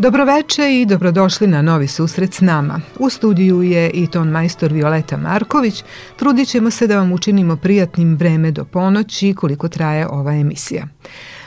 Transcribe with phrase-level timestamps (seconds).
[0.00, 2.80] Dobroveče i dobrodošli na novi susret s nama.
[2.98, 5.84] U studiju je i ton majstor Violeta Marković.
[6.16, 10.86] Trudit ćemo se da vam učinimo prijatnim vreme do ponoći koliko traje ova emisija.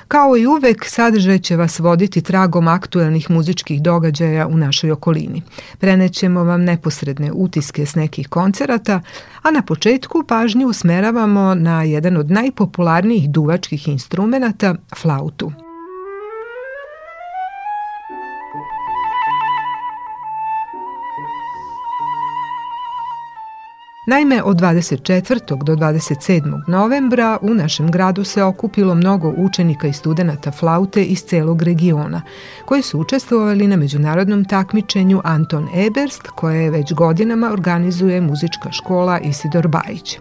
[0.08, 5.42] Kao i uvek, sadržaj će vas voditi tragom aktuelnih muzičkih događaja u našoj okolini.
[5.78, 9.02] Prenećemo vam neposredne utiske s nekih koncerata,
[9.42, 15.52] a na početku pažnju usmeravamo na jedan od najpopularnijih duvačkih instrumenta, flautu.
[24.06, 25.64] Naime, od 24.
[25.64, 26.62] do 27.
[26.68, 32.22] novembra u našem gradu se okupilo mnogo učenika i studenta flaute iz celog regiona,
[32.66, 39.68] koji su učestvovali na međunarodnom takmičenju Anton Eberst, koje već godinama organizuje muzička škola Isidor
[39.68, 40.20] Bajić.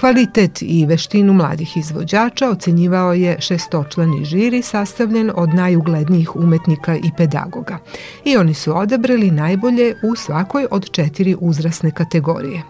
[0.00, 7.78] Kvalitet i veštinu mladih izvođača ocenjivao je šestočlani žiri sastavljen od najuglednijih umetnika i pedagoga.
[8.24, 12.62] I oni su odabrali najbolje u svakoj od četiri uzrasne kategorije.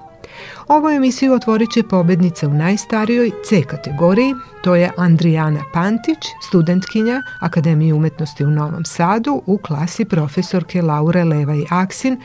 [0.69, 7.95] Ovu emisiju otvorit će pobednica u najstarijoj C kategoriji, to je Andrijana Pantić, studentkinja Akademije
[7.95, 12.21] umetnosti u Novom Sadu u klasi profesorke Laure Leva i Aksin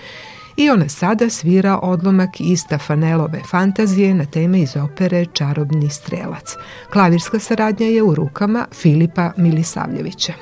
[0.57, 6.55] i ona sada svira odlomak iz Tafanelove fantazije na teme iz opere Čarobni strelac.
[6.93, 10.33] Klavirska saradnja je u rukama Filipa Milisavljevića.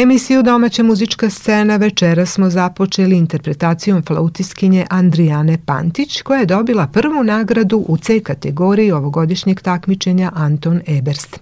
[0.00, 7.24] Emisiju Domaća muzička scena večera smo započeli interpretacijom flautiskinje Andrijane Pantić, koja je dobila prvu
[7.24, 11.40] nagradu u C kategoriji ovogodišnjeg takmičenja Anton Eberst.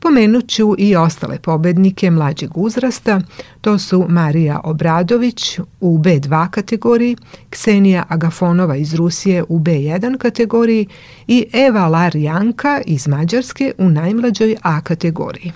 [0.00, 3.20] Pomenuću i ostale pobednike mlađeg uzrasta,
[3.60, 7.16] to su Marija Obradović u B2 kategoriji,
[7.50, 10.86] Ksenija Agafonova iz Rusije u B1 kategoriji
[11.26, 15.52] i Eva Larjanka iz Mađarske u najmlađoj A kategoriji.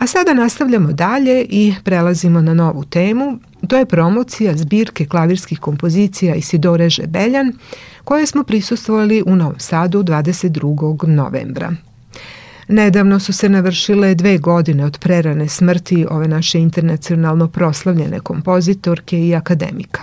[0.00, 3.38] A sada nastavljamo dalje i prelazimo na novu temu.
[3.68, 7.52] To je promocija zbirke klavirskih kompozicija Isidore Žebeljan,
[8.04, 11.06] koje smo prisustvovali u Novom Sadu 22.
[11.06, 11.72] novembra.
[12.68, 19.34] Nedavno su se navršile dve godine od prerane smrti ove naše internacionalno proslavljene kompozitorke i
[19.34, 20.02] akademika.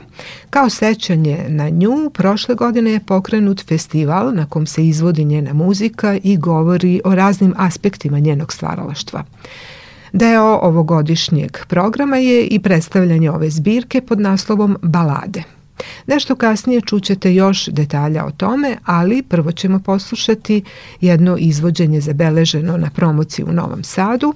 [0.49, 6.17] Kao sećanje na nju, prošle godine je pokrenut festival na kom se izvodi njena muzika
[6.23, 9.23] i govori o raznim aspektima njenog stvaralaštva.
[10.17, 15.43] Deo ovogodišnjeg programa je i predstavljanje ove zbirke pod naslovom Balade.
[16.07, 20.63] Nešto kasnije čućete još detalja o tome, ali prvo ćemo poslušati
[21.01, 24.33] jedno izvođenje zabeleženo na promociji u Novom Sadu.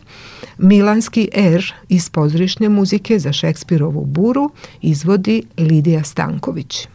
[0.57, 4.51] Milanski R iz pozorišne muzike za Šekspirovu buru
[4.81, 6.88] izvodi Lidija Stanković.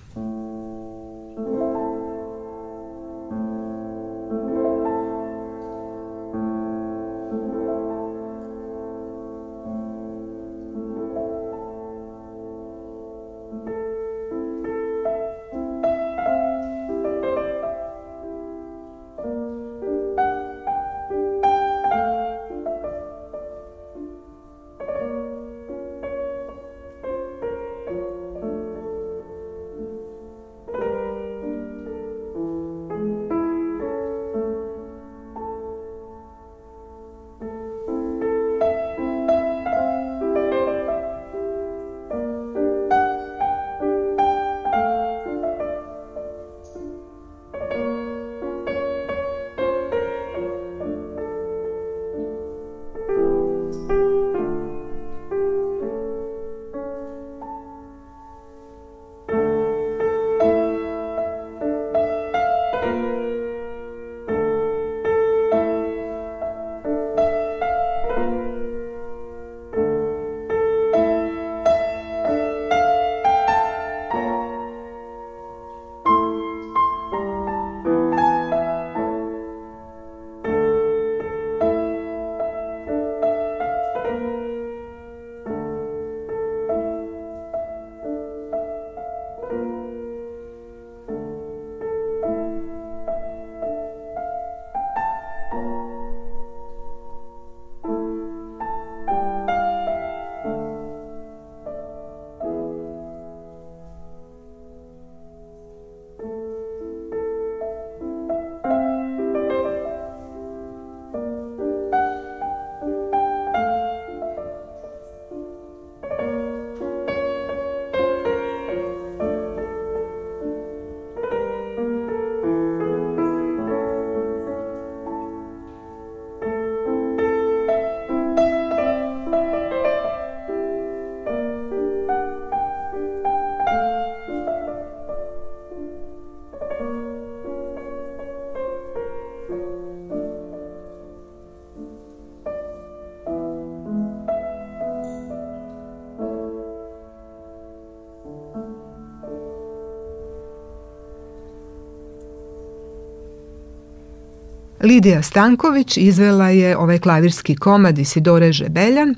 [154.87, 159.15] Lidija Stanković izvela je ovaj klavirski komad Isidore Žebeljan,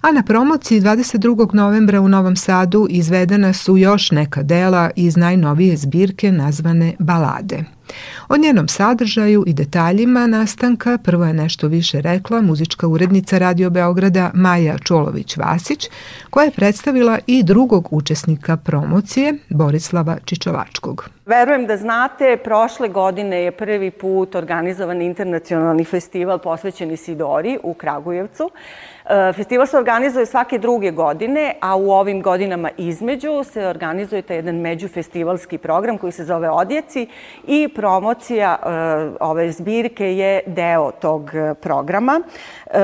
[0.00, 1.54] a na promociji 22.
[1.54, 7.64] novembra u Novom Sadu izvedena su još neka dela iz najnovije zbirke nazvane Balade.
[8.28, 14.30] O njenom sadržaju i detaljima nastanka prvo je nešto više rekla muzička urednica Radio Beograda
[14.34, 15.88] Maja Čolović-Vasić,
[16.30, 21.10] koja je predstavila i drugog učesnika promocije, Borislava Čičovačkog.
[21.32, 28.50] Verujem da znate, prošle godine je prvi put organizovan internacionalni festival posvećen Isidori u Kragujevcu.
[29.04, 34.36] E, festival se organizuje svake druge godine, a u ovim godinama između se organizuje taj
[34.36, 37.06] jedan međufestivalski program koji se zove Odjeci
[37.46, 38.66] i promocija e,
[39.20, 42.20] ove zbirke je deo tog programa.
[42.66, 42.78] E,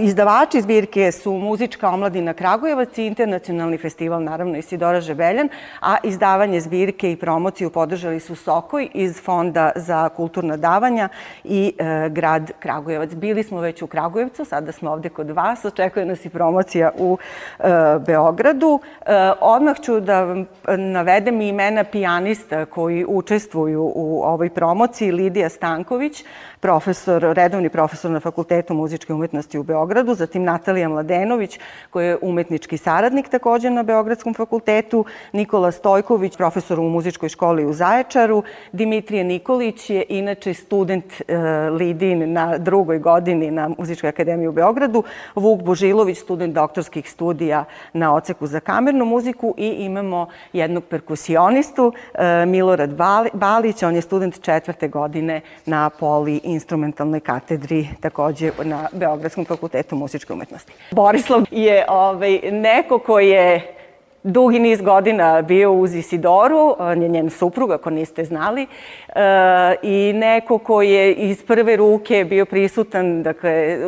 [0.00, 5.48] izdavači zbirke su Muzička omladina Kragujevac i Internacionalni festival, naravno Isidora Žebeljan,
[5.80, 11.08] a izdavanje zbirke i promociju podržali su Sokoj iz Fonda za kulturna davanja
[11.44, 11.72] i
[12.10, 13.14] grad Kragujevac.
[13.14, 17.18] Bili smo već u Kragujevcu, sada smo ovde kod vas, očekuje nas i promocija u
[17.58, 17.62] e,
[18.06, 18.80] Beogradu.
[19.06, 25.12] E, odmah ću da vam navedem imena pijanista koji učestvuju u ovoj promociji.
[25.12, 26.24] Lidija Stanković,
[26.60, 31.58] profesor, redovni profesor na Fakultetu muzičke umetnosti u Beogradu, zatim Natalija Mladenović,
[31.90, 37.72] koji je umetnički saradnik takođe na Beogradskom fakultetu, Nikola Stojković, profesor u muzičkoj školi u
[37.72, 38.42] Zaječaru,
[38.72, 41.36] Dimitrije Nikolić je inače student e,
[41.70, 45.02] Lidin na drugoj godini na Muzičkoj akademiji u Beogradu,
[45.34, 49.54] Vuk Božilović, student doktorskih studija na oceku za kamernu muziku.
[49.56, 52.90] I imamo jednog perkusionistu, e, Milorad
[53.32, 60.32] Balić, on je student četvrte godine na Poli instrumentalnoj katedri takođe na Beogradskom fakultetu muzičke
[60.32, 60.72] umetnosti.
[60.90, 63.76] Borislav je ovaj, neko ko je
[64.26, 68.66] dugi niz godina bio uz Isidoru, on je njen suprug, ako niste znali,
[69.82, 73.78] i neko ko je iz prve ruke bio prisutan, dakle,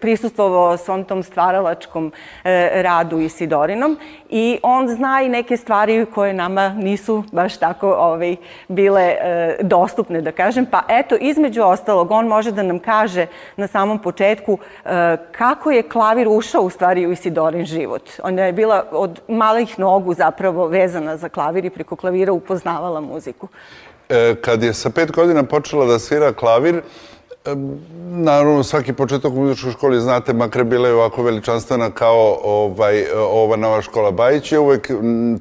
[0.00, 2.12] prisustvovao svom tom stvaralačkom
[2.44, 8.36] e, radu Isidorinom i on zna i neke stvari koje nama nisu baš tako ovaj,
[8.68, 10.66] bile e, dostupne, da kažem.
[10.66, 13.26] Pa eto, između ostalog, on može da nam kaže
[13.56, 14.58] na samom početku
[15.32, 18.10] kako je klavir ušao u stvari u Isidorin život.
[18.22, 23.48] Ona je bila od malih nogu zapravo vezana za klavir i preko klavira upoznavala muziku.
[24.14, 26.82] E, kad je sa pet godina počela da svira klavir,
[28.10, 33.56] Naravno, svaki početak u muzičkoj školi, znate, makar bila je ovako veličanstvena kao ovaj, ova
[33.56, 34.90] nova škola Bajić, je uvek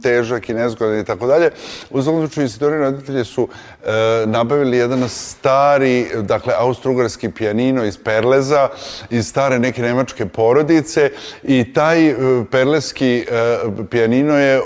[0.02, 1.52] težak i nezgodan i tako dalje.
[1.90, 3.88] U svakom slučaju, institutori roditelji su e,
[4.26, 8.68] nabavili jedan stari, dakle, austro-ugarski pijanino iz Perleza,
[9.10, 11.12] iz stare neke nemačke porodice
[11.44, 12.16] i taj e,
[12.52, 13.58] perleski e,
[13.90, 14.62] pijanino je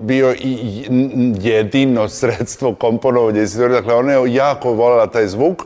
[0.00, 0.84] bio i
[1.40, 3.74] jedino sredstvo komponovanja institutori.
[3.74, 5.62] Dakle, ona je jako volela taj zvuk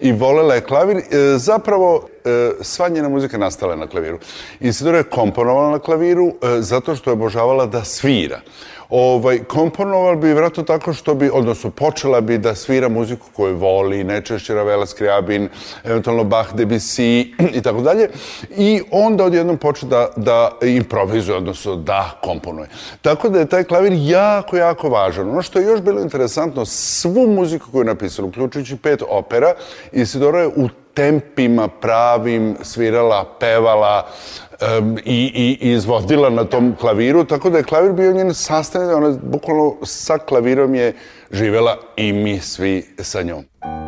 [0.00, 0.96] i volela volela je klavir.
[0.96, 4.18] E, zapravo, e, sva njena muzika nastala na klaviru.
[4.60, 8.40] Isidora je komponovala na klaviru e, zato što je obožavala da svira.
[8.90, 14.04] Ovaj, komponovala bi vratno tako što bi, odnosno počela bi da svira muziku koju voli,
[14.04, 15.48] najčešće Ravela Skriabin,
[15.84, 18.08] eventualno Bach, Debussy i tako dalje.
[18.56, 22.68] I onda odjednom počne da, da improvizuje, odnosno da komponuje.
[23.02, 25.30] Tako da je taj klavir jako, jako važan.
[25.30, 29.54] Ono što je još bilo interesantno, svu muziku koju je napisala, uključujući pet opera,
[29.92, 34.06] Isidora je u tempima pravim svirala, pevala,
[34.78, 39.16] um, i, i, izvodila na tom klaviru, tako da je klavir bio njen sastavljen, ona
[39.22, 40.94] bukvalno sa klavirom je
[41.30, 43.79] živela i mi svi sa njom.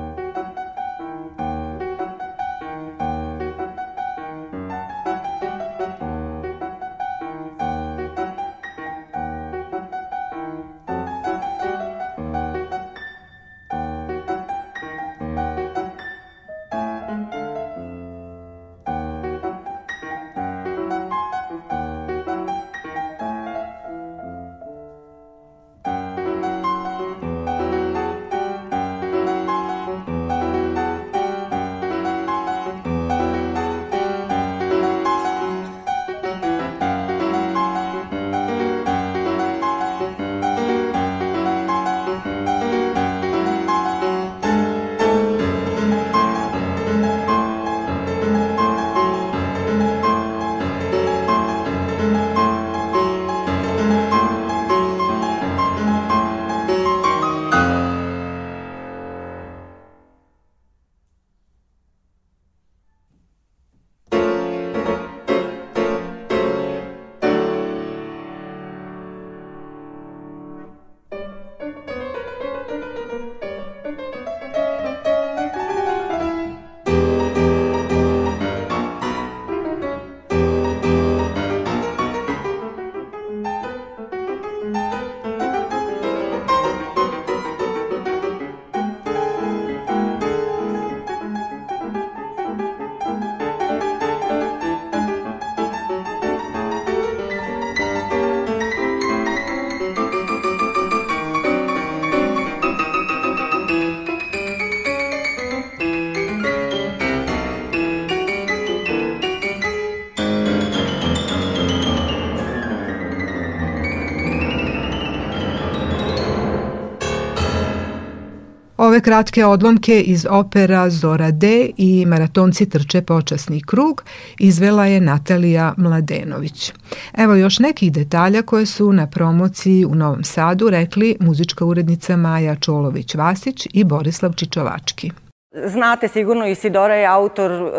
[118.93, 124.05] Ove kratke odlomke iz opera Zora D i Maratonci trče počasni krug
[124.39, 126.73] izvela je Natalija Mladenović.
[127.19, 132.57] Evo još nekih detalja koje su na promociji u Novom Sadu rekli muzička urednica Maja
[132.57, 135.11] Čolović-Vasić i Borislav Čičovački.
[135.55, 137.71] Znate sigurno Isidora je autor uh,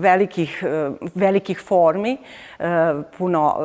[0.00, 2.16] velikih, uh, velikih formi,
[2.58, 2.64] uh,
[3.18, 3.56] puno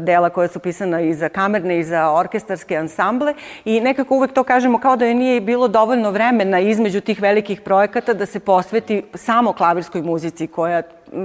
[0.00, 4.44] dela koje su pisana i za kamerne i za orkestarske ansamble i nekako uvek to
[4.44, 9.02] kažemo kao da je nije bilo dovoljno vremena između tih velikih projekata da se posveti
[9.14, 10.82] samo klavirskoj muzici koja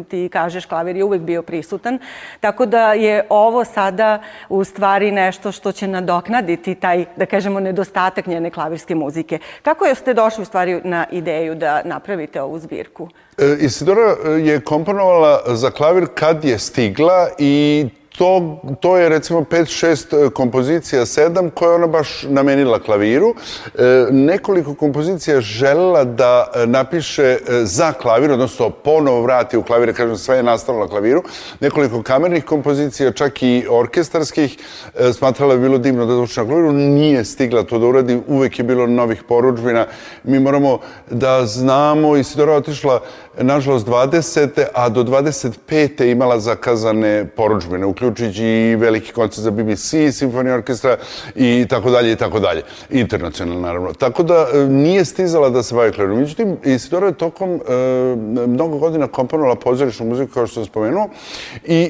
[0.10, 2.00] ti kažeš, klavir je uvek bio prisutan.
[2.40, 8.28] Tako da je ovo sada u stvari nešto što će nadoknaditi taj, da kažemo, nedostatak
[8.28, 9.40] njene klavirske muzike.
[9.62, 13.10] Kako ste došli u stvari na ideju da napravite ovu zbirku?
[13.38, 17.86] E, Isidora je komponovala za klavir kad je stigla i
[18.18, 23.36] to, to je recimo 5-6 e, kompozicija, 7 koje ona baš namenila klaviru.
[23.76, 29.96] E, nekoliko kompozicija želela da e, napiše e, za klavir, odnosno ponovo vrati u klavir,
[29.96, 31.24] kažem sve je nastalo na klaviru.
[31.60, 34.58] Nekoliko kamernih kompozicija, čak i orkestarskih,
[34.96, 38.60] e, smatrala je bilo divno da zvuči na klaviru, nije stigla to da uradi, uvek
[38.60, 39.86] je bilo novih poručbina.
[40.24, 40.80] Mi moramo
[41.10, 43.02] da znamo, Isidora otišla
[43.42, 44.66] nažalost 20.
[44.74, 46.12] a do 25.
[46.12, 50.98] imala zakazane poručbine, uključujući i veliki koncert za BBC, simfonija orkestra
[51.36, 52.62] i tako dalje i tako dalje.
[52.90, 53.94] Internacionalno, naravno.
[53.94, 56.20] Tako da e, nije stizala da se bavi klavirom.
[56.20, 57.60] Međutim, Isidora je tokom e,
[58.48, 61.10] mnogo godina komponovala pozorišnu muziku, kao što sam spomenuo,
[61.66, 61.90] i e,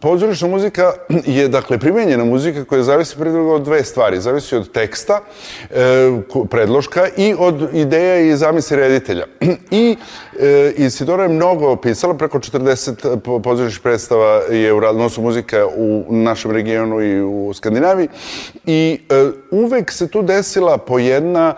[0.00, 0.92] pozorišna muzika
[1.26, 4.20] je, dakle, primenjena muzika koja zavisi pre drugo od dve stvari.
[4.20, 5.20] Zavisi od teksta,
[5.70, 9.26] e, predloška i od ideja i zamisli reditelja.
[9.70, 9.96] I
[10.40, 16.50] e, Isidora je mnogo pisala, preko 40 pozorišnih predstava je u odnosu muzika u našem
[16.50, 18.08] regionu i u Skandinaviji
[18.66, 21.54] i e, uvek se tu desila po jedna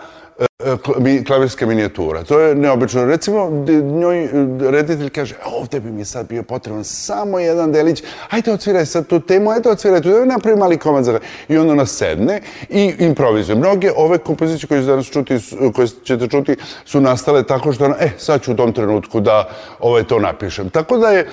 [1.27, 2.23] klavirska minijatura.
[2.23, 3.05] To je neobično.
[3.05, 3.49] Recimo,
[3.99, 4.29] njoj
[4.71, 9.19] reditelj kaže, ovde bi mi sad bio potreban samo jedan delić, ajde odsviraj sad tu
[9.19, 13.55] temu, ajde odsviraj tu, da napravi mali komad za I onda ona sedne i improvizuje.
[13.55, 15.37] Mnoge ove kompozicije koje, danas čuti,
[15.73, 19.49] koje ćete čuti su nastale tako što ona, e, sad ću u tom trenutku da
[19.79, 20.69] ovaj, to napišem.
[20.69, 21.27] Tako da je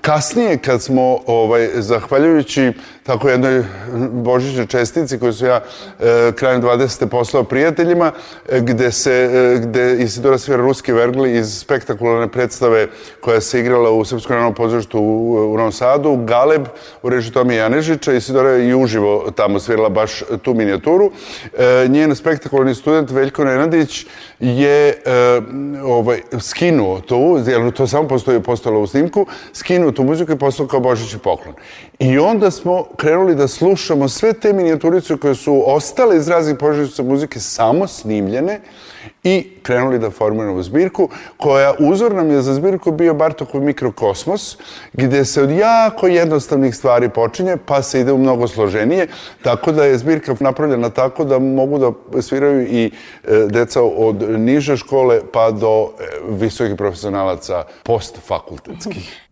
[0.00, 3.64] kasnije kad smo, ovaj, zahvaljujući tako jednoj
[4.12, 5.60] božićnoj čestici koju su ja
[6.00, 7.06] e, krajem 20.
[7.06, 8.12] poslao prijateljima,
[8.48, 12.86] e, gde se, e, gde Isidora svira ruski vergli iz spektakularne predstave
[13.20, 16.66] koja se igrala u Srpskom narodnom pozorištu u, u Novom Sadu, Galeb
[17.02, 18.12] u režiji Tomija Janežića.
[18.12, 21.10] Isidora je uživo tamo svirala baš tu minijaturu.
[21.58, 24.06] E, njen spektakularni student Veljko Nenadić
[24.40, 24.94] je e,
[25.84, 30.68] ovaj, skinuo tu, jer to samo postoji, postojalo u snimku, skinuo tu muziku i poslao
[30.68, 31.54] kao Božići poklon.
[31.98, 37.02] I onda smo krenuli da slušamo sve te minijaturice koje su ostale iz raznih poživica
[37.02, 38.60] muzike samo snimljene
[39.24, 44.56] i krenuli da formiramo zbirku, koja uzor nam je za zbirku bio Bartokov mikrokosmos,
[44.92, 49.08] gde se od jako jednostavnih stvari počinje, pa se ide u mnogo složenije,
[49.42, 52.90] tako da je zbirka napravljena tako da mogu da sviraju i e,
[53.50, 59.25] deca od niže škole pa do e, visokih profesionalaca postfakultetskih.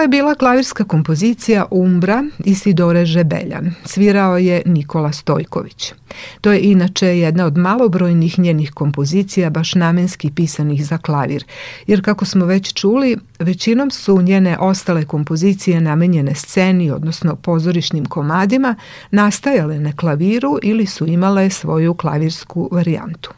[0.00, 3.74] Je bila klavirska kompozicija Umbra Isidore Žebeljan.
[3.84, 5.92] Svirao je Nikola Stojković.
[6.40, 11.44] To je inače jedna od malobrojnih njenih kompozicija baš namenski pisanih za klavir,
[11.86, 18.74] jer kako smo već čuli, većinom su njene ostale kompozicije namenjene sceni, odnosno pozorišnim komadima,
[19.10, 23.30] nastajale na klaviru ili su imale svoju klavirsku varijantu.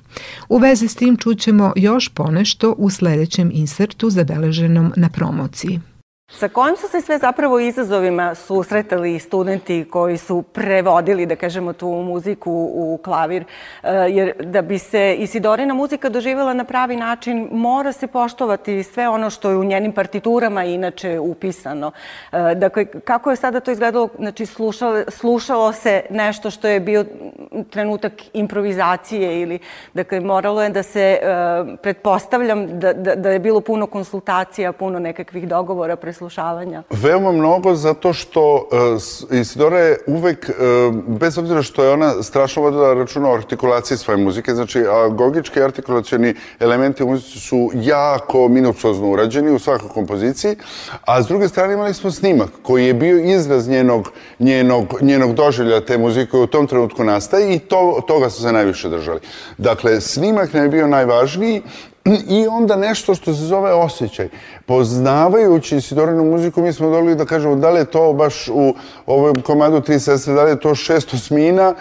[0.48, 5.80] U vezi s tim čućemo još ponešto u sledećem insertu zabeleženom na promociji.
[6.38, 11.86] Sa kojim su se sve zapravo izazovima susretali studenti koji su prevodili, da kažemo, tu
[11.88, 13.44] muziku u klavir?
[13.82, 19.08] E, jer da bi se Isidorina muzika doživjela na pravi način, mora se poštovati sve
[19.08, 21.90] ono što je u njenim partiturama inače upisano.
[22.32, 24.08] E, dakle, kako je sada to izgledalo?
[24.18, 27.04] Znači, slušalo, slušalo se nešto što je bio
[27.70, 29.58] trenutak improvizacije ili,
[29.94, 34.98] dakle, moralo je da se, e, pretpostavljam, da, da, da je bilo puno konsultacija, puno
[34.98, 36.82] nekakvih dogovora, pre slušavanja?
[36.90, 38.68] Veoma mnogo zato što
[39.30, 43.98] uh, Isidora je uvek, uh, bez obzira što je ona strašno vodila računa o artikulaciji
[43.98, 50.56] svoje muzike, znači agogički artikulacioni elementi u muzici su jako minucozno urađeni u svakoj kompoziciji,
[51.04, 55.80] a s druge strane imali smo snimak koji je bio izraz njenog, njenog, njenog doželja
[55.80, 59.20] te muzike u tom trenutku nastaje i to, toga su se najviše držali.
[59.58, 61.62] Dakle, snimak nam je bio najvažniji
[62.28, 64.28] I onda nešto što se zove osjećaj.
[64.66, 68.74] Poznavajući Isidorinu muziku, mi smo dobili da kažemo da li je to baš u
[69.06, 71.74] ovom komadu Tri sestre, da li je to šest osmina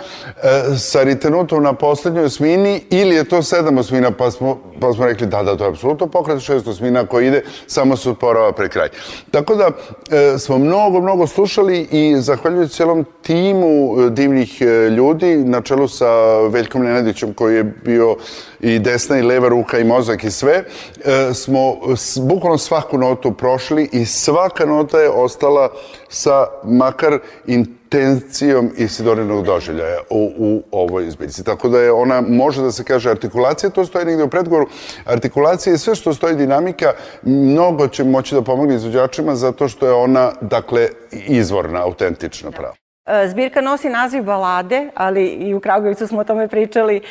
[0.43, 5.05] e, sa ritenutom na poslednjoj osmini ili je to sedam osmina, pa smo, pa smo
[5.05, 8.69] rekli da, da, to je apsolutno pokret šest osmina koji ide, samo se usporava pre
[8.69, 8.89] kraj.
[9.31, 9.69] Tako da
[10.11, 15.87] e, smo mnogo, mnogo slušali i zahvaljujući celom timu e, divnih e, ljudi na čelu
[15.87, 18.15] sa Veljkom Nenadićem koji je bio
[18.59, 20.63] i desna i leva ruka i mozak i sve,
[21.05, 21.75] e, smo
[22.21, 25.69] bukvalno svaku notu prošli i svaka nota je ostala
[26.09, 31.43] sa makar intencijom Isidorinog doželjaja u, u ovoj izbiljci.
[31.43, 34.67] Tako da je ona, može da se kaže artikulacija, to stoji negde u predgoru.
[35.05, 39.93] Artikulacija i sve što stoji dinamika, mnogo će moći da pomogne izvođačima zato što je
[39.93, 42.75] ona, dakle, izvorna, autentična prava.
[43.11, 46.95] E, zbirka nosi naziv balade, ali i u Kragovicu smo o tome pričali.
[46.95, 47.01] E,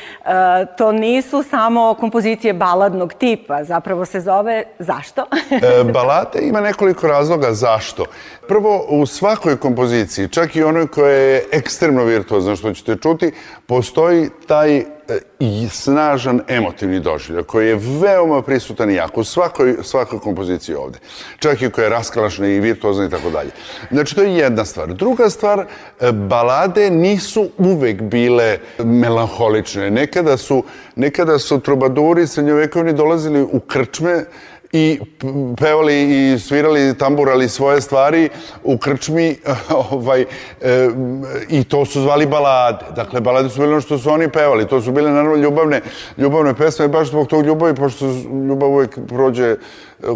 [0.78, 5.26] to nisu samo kompozicije baladnog tipa, zapravo se zove zašto?
[5.50, 8.04] E, balade ima nekoliko razloga zašto.
[8.48, 13.32] Prvo, u svakoj kompoziciji, čak i onoj koja je ekstremno virtuozna, što ćete čuti,
[13.66, 14.84] postoji taj
[15.38, 20.98] i snažan emotivni doživljaj koji je veoma prisutan i jak u svakoj, svakoj kompoziciji ovde.
[21.38, 23.50] Čak i koja je raskalašna i virtuozna i tako dalje.
[23.90, 24.94] Znači, to je jedna stvar.
[24.94, 25.60] Druga stvar,
[26.00, 29.90] e, balade nisu uvek bile melanholične.
[29.90, 30.64] Nekada su,
[30.96, 34.24] nekada su trubaduri srednjovekovni dolazili u krčme
[34.72, 35.00] i
[35.56, 38.28] pevali i svirali, tamburali svoje stvari
[38.64, 39.36] u krčmi
[39.90, 40.90] ovaj, e,
[41.48, 42.84] i to su zvali balade.
[42.96, 44.68] Dakle, balade su bile ono što su oni pevali.
[44.68, 45.80] To su bile naravno ljubavne,
[46.18, 48.06] ljubavne pesme, baš zbog tog ljubavi, pošto
[48.48, 49.56] ljubav uvek prođe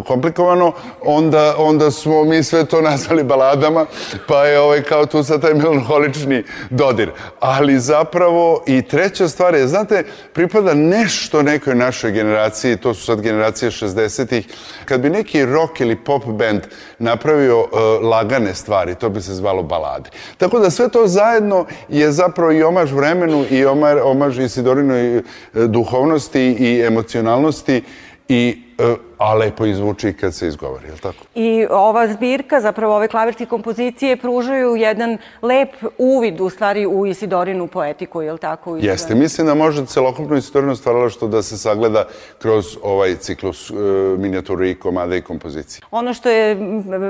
[0.05, 0.71] komplikovano,
[1.01, 3.85] onda, onda smo mi sve to nazvali baladama,
[4.27, 7.11] pa je ovaj, kao tu sad taj melanholični dodir.
[7.39, 13.21] Ali zapravo i treća stvar je, znate, pripada nešto nekoj našoj generaciji, to su sad
[13.21, 14.47] generacije 60-ih,
[14.85, 16.61] kad bi neki rock ili pop band
[16.99, 17.67] napravio uh,
[18.01, 20.09] lagane stvari, to bi se zvalo balade.
[20.37, 25.21] Tako da sve to zajedno je zapravo i omaž vremenu i omaž, omaž Isidorinoj e,
[25.53, 27.83] duhovnosti i emocionalnosti
[28.29, 31.17] i E, a lepo izvuči kad se izgovori, je li tako?
[31.35, 37.67] I ova zbirka, zapravo ove klavirske kompozicije pružaju jedan lep uvid u stvari u Isidorinu
[37.67, 38.75] poetiku, je li tako?
[38.75, 42.05] Jeste, mislim da može celokupno Isidorino stvaralaštvo da se sagleda
[42.41, 43.77] kroz ovaj ciklus uh,
[44.19, 45.81] minijaturi i komada i kompozicije.
[45.91, 46.55] Ono što je,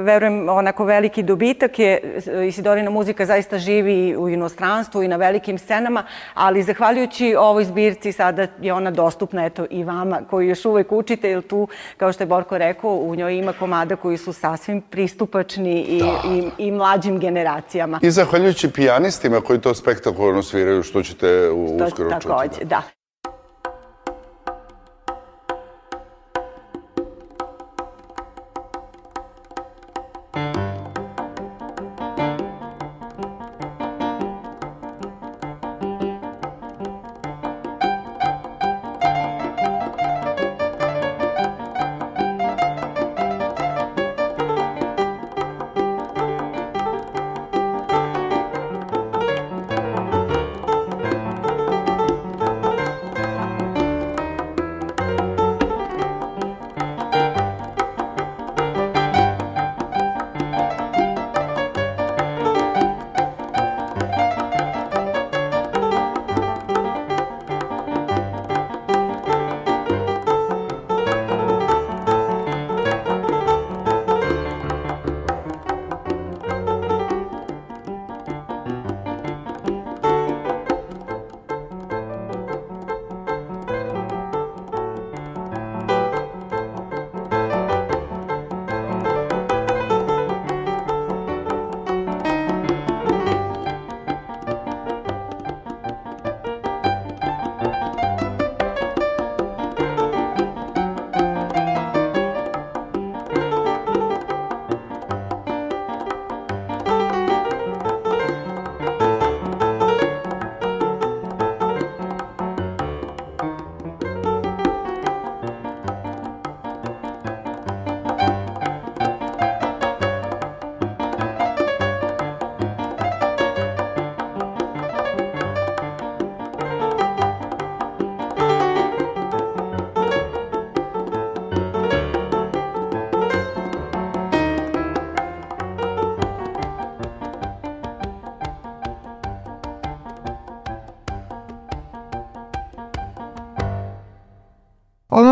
[0.04, 6.04] verujem, onako veliki dobitak je Isidorina muzika zaista živi u inostranstvu i na velikim scenama,
[6.34, 11.30] ali zahvaljujući ovoj zbirci sada je ona dostupna eto i vama koji još uvek učite,
[11.30, 15.82] jer tu, kao što je Borko rekao, u njoj ima komada koji su sasvim pristupačni
[15.82, 16.22] i, da.
[16.30, 18.00] i, i mlađim generacijama.
[18.02, 22.28] I zahvaljujući pijanistima koji to spektakularno sviraju, što ćete uskoro čuti.
[22.28, 22.82] Takođe, da.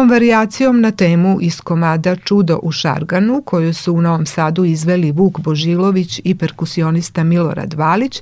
[0.03, 5.11] Ovom varijacijom na temu iz komada Čudo u Šarganu, koju su u Novom Sadu izveli
[5.11, 8.21] Vuk Božilović i perkusionista Milorad Valić,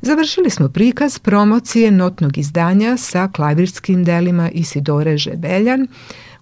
[0.00, 5.86] završili smo prikaz promocije notnog izdanja sa klavirskim delima Isidore Žebeljan,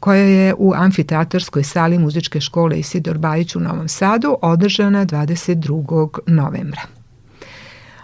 [0.01, 6.19] koja je u amfiteatorskoj sali muzičke škole Isidor Bajić u Novom Sadu održana 22.
[6.27, 6.83] novembra.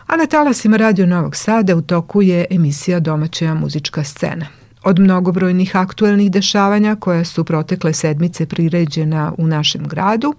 [0.06, 4.65] A na talasima Radio Novog Sada u toku je emisija Domaća muzička scena.
[4.86, 10.34] Od mnogobrojnih aktuelnih dešavanja koja su protekle sedmice priređena u našem gradu,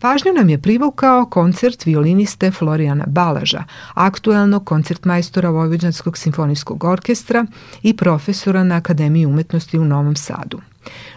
[0.00, 7.46] Pažnju nam je privukao koncert violiniste Florijana Balaža, aktuelnog koncertmajstora Vojvođanskog simfonijskog orkestra
[7.82, 10.60] i profesora na Akademiji umetnosti u Novom Sadu.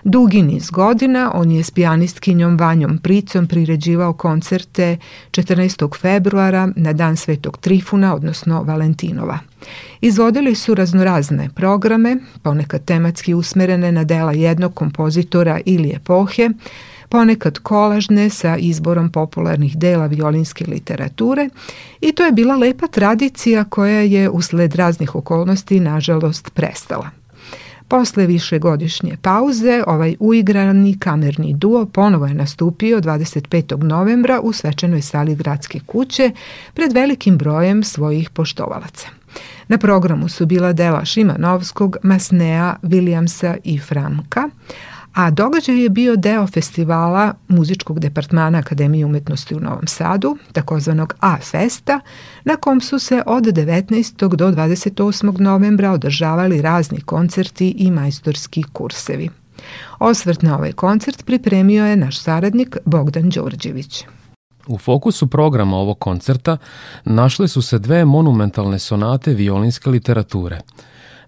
[0.04, 4.98] Dugi niz godina on je s pijanistkinjom Vanjom Pricom priređivao koncerte
[5.32, 5.98] 14.
[6.02, 9.40] februara na dan Svetog Trifuna, odnosno Valentinova.
[10.02, 16.50] Izvodili su raznorazne programe, ponekad tematski usmerene na dela jednog kompozitora ili epohe,
[17.10, 21.50] ponekad kolažne sa izborom popularnih dela violinske literature
[22.02, 27.10] i to je bila lepa tradicija koja je usled raznih okolnosti nažalost prestala.
[27.88, 33.84] Posle višegodišnje pauze, ovaj uigrani kamerni duo ponovo je nastupio 25.
[33.84, 36.32] novembra u svečanoj sali gradske kuće
[36.74, 39.17] pred velikim brojem svojih poštovalaca.
[39.68, 44.50] Na programu su bila dela Šimanovskog, Masnea, Williamsa i Framka,
[45.18, 52.00] a događaj je bio deo festivala muzičkog departmana Akademije umetnosti u Novom Sadu, takozvanog A-festa,
[52.44, 54.36] na kom su se od 19.
[54.36, 55.40] do 28.
[55.40, 59.30] novembra održavali razni koncerti i majstorski kursevi.
[60.00, 64.06] Osvrt na ovaj koncert pripremio je naš saradnik Bogdan Đorđević.
[64.68, 66.58] U fokusu programa ovog koncerta
[67.06, 70.60] našle su se dve monumentalne sonate violinske literature.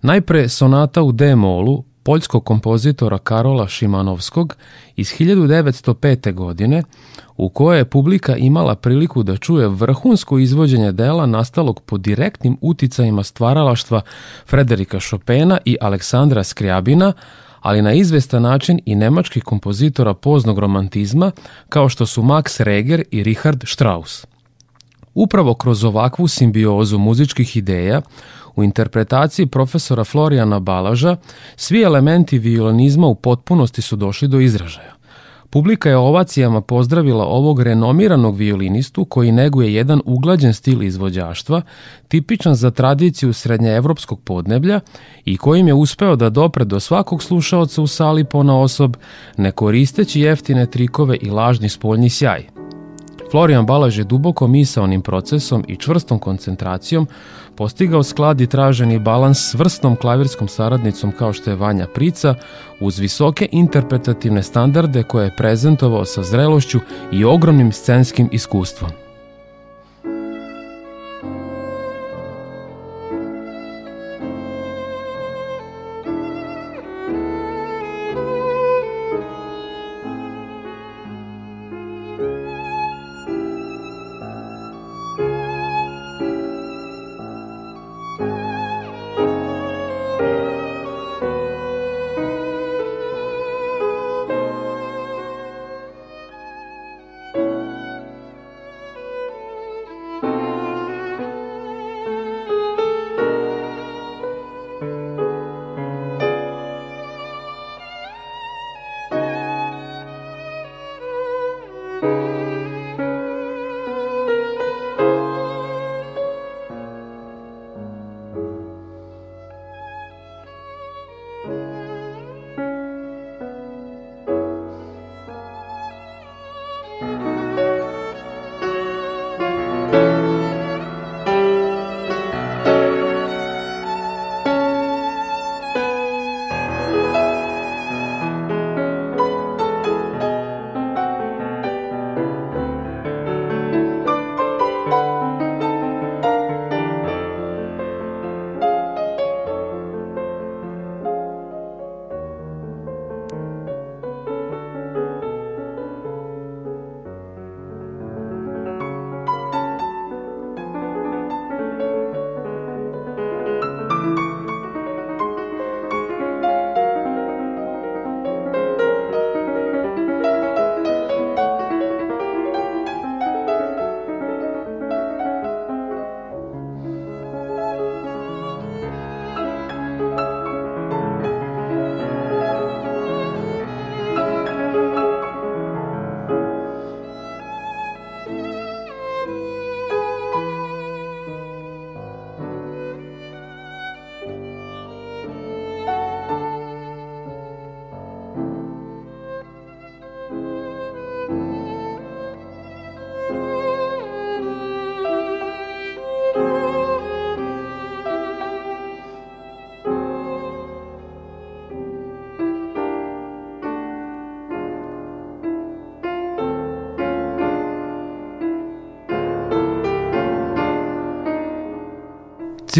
[0.02, 4.56] Najpre sonata u D-molu poljskog kompozitora Karola Šimanovskog
[4.96, 6.34] iz 1905.
[6.34, 6.84] godine,
[7.38, 13.24] u kojoj je publika imala priliku da čuje vrhunsko izvođenje dela nastalog pod direktnim uticajima
[13.24, 14.02] stvaralaštva
[14.46, 17.14] Frederika Chopina i Aleksandra Skrijabina,
[17.62, 21.32] ali na izvestan način i nemačkih kompozitora poznog romantizma
[21.70, 24.26] kao što su Max Reger i Richard Strauss.
[25.14, 28.02] Upravo kroz ovakvu simbiozu muzičkih ideja
[28.56, 31.18] u interpretaciji profesora Florijana Balaža
[31.56, 34.99] svi elementi violonizma u potpunosti su došli do izražaja.
[35.50, 41.62] Publika je ovacijama pozdravila ovog renomiranog violinistu koji neguje jedan uglađen stil izvođaštva,
[42.08, 44.80] tipičan za tradiciju srednjeevropskog podneblja
[45.26, 48.98] i kojim je uspeo da dopre do svakog slušaoca u sali pona osob,
[49.38, 52.59] ne koristeći jeftine trikove i lažni spoljni sjaj.
[53.32, 57.08] Florian Balaž je duboko misaonim procesom i čvrstom koncentracijom
[57.56, 62.36] postigao sklad i traženi balans s vrsnom klavirskom saradnicom kao što je Vanja Prica,
[62.80, 66.80] uz visoke interpretativne standarde koje je prezentovao sa zrelošću
[67.12, 69.09] i ogromnim scenskim iskustvom.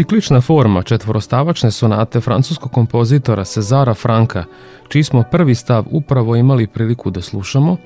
[0.00, 4.44] Ciklična forma četvorostavačne sonate francuskog kompozitora Cezara Franka,
[4.88, 7.76] čiji smo prvi stav upravo imali priliku da slušamo,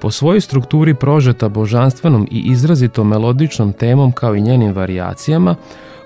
[0.00, 5.54] po svojoj strukturi prožeta božanstvenom i izrazito melodičnom temom kao i njenim varijacijama,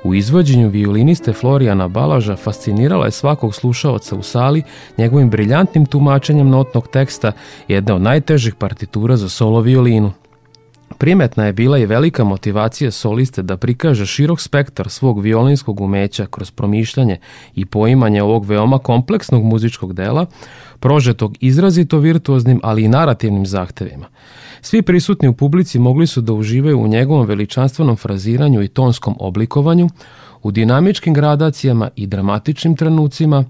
[0.04, 4.62] u izvođenju violiniste Florijana Balaža fascinirala je svakog slušaoca u sali
[4.98, 7.32] njegovim briljantnim tumačenjem notnog teksta
[7.68, 10.12] jedne od najtežih partitura za solo violinu.
[11.01, 16.51] Primetna je bila i velika motivacija soliste da prikaže širok spektar svog violinskog umeća kroz
[16.51, 17.18] promišljanje
[17.55, 20.26] i poimanje ovog veoma kompleksnog muzičkog dela,
[20.80, 24.07] prožetog izrazito virtuoznim, ali i narativnim zahtevima.
[24.61, 29.88] Svi prisutni u publici mogli su da uživaju u njegovom veličanstvenom fraziranju i tonskom oblikovanju,
[30.42, 33.44] u dinamičkim gradacijama i dramatičnim trenucima,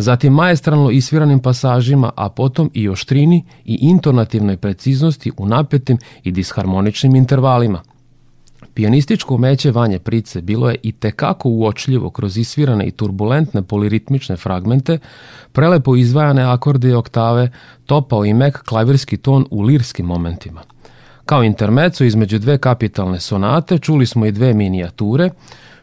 [0.00, 7.16] zatim majestralno isviranim pasažima, a potom i oštrini i intonativnoj preciznosti u napetim i disharmoničnim
[7.16, 7.82] intervalima.
[8.74, 14.98] Pijanističko umeće Vanje Price bilo je i tekako uočljivo kroz isvirane i turbulentne poliritmične fragmente,
[15.52, 17.50] prelepo izvajane akorde i oktave,
[17.86, 20.62] topao i mek klavirski ton u lirskim momentima.
[21.24, 25.30] Kao intermeco između dve kapitalne sonate čuli smo i dve minijature,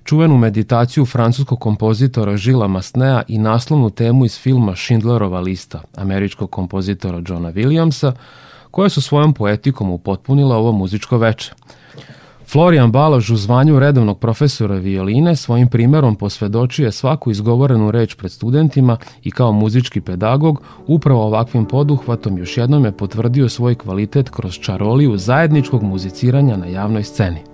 [0.08, 7.22] čuvenu meditaciju francuskog kompozitora Žila Masnea i naslovnu temu iz filma Schindlerova lista američkog kompozitora
[7.28, 8.12] Johna Williamsa,
[8.72, 11.54] koje su svojom poetikom upotpunila ovo muzičko veče.
[12.52, 18.98] Florian Balož u zvanju redovnog profesora violine svojim primerom posvedočuje svaku izgovorenu reč pred studentima
[19.24, 25.18] i kao muzički pedagog upravo ovakvim poduhvatom još jednom je potvrdio svoj kvalitet kroz čaroliju
[25.18, 27.47] zajedničkog muziciranja na javnoj sceni.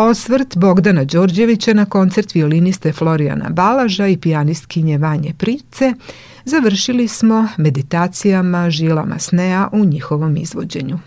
[0.00, 5.92] Osvrt Bogdana Đorđevića na koncert violiniste Florijana Balaža i pijanistkinje Vanje Price
[6.44, 10.98] završili smo meditacijama žilama snea u njihovom izvođenju.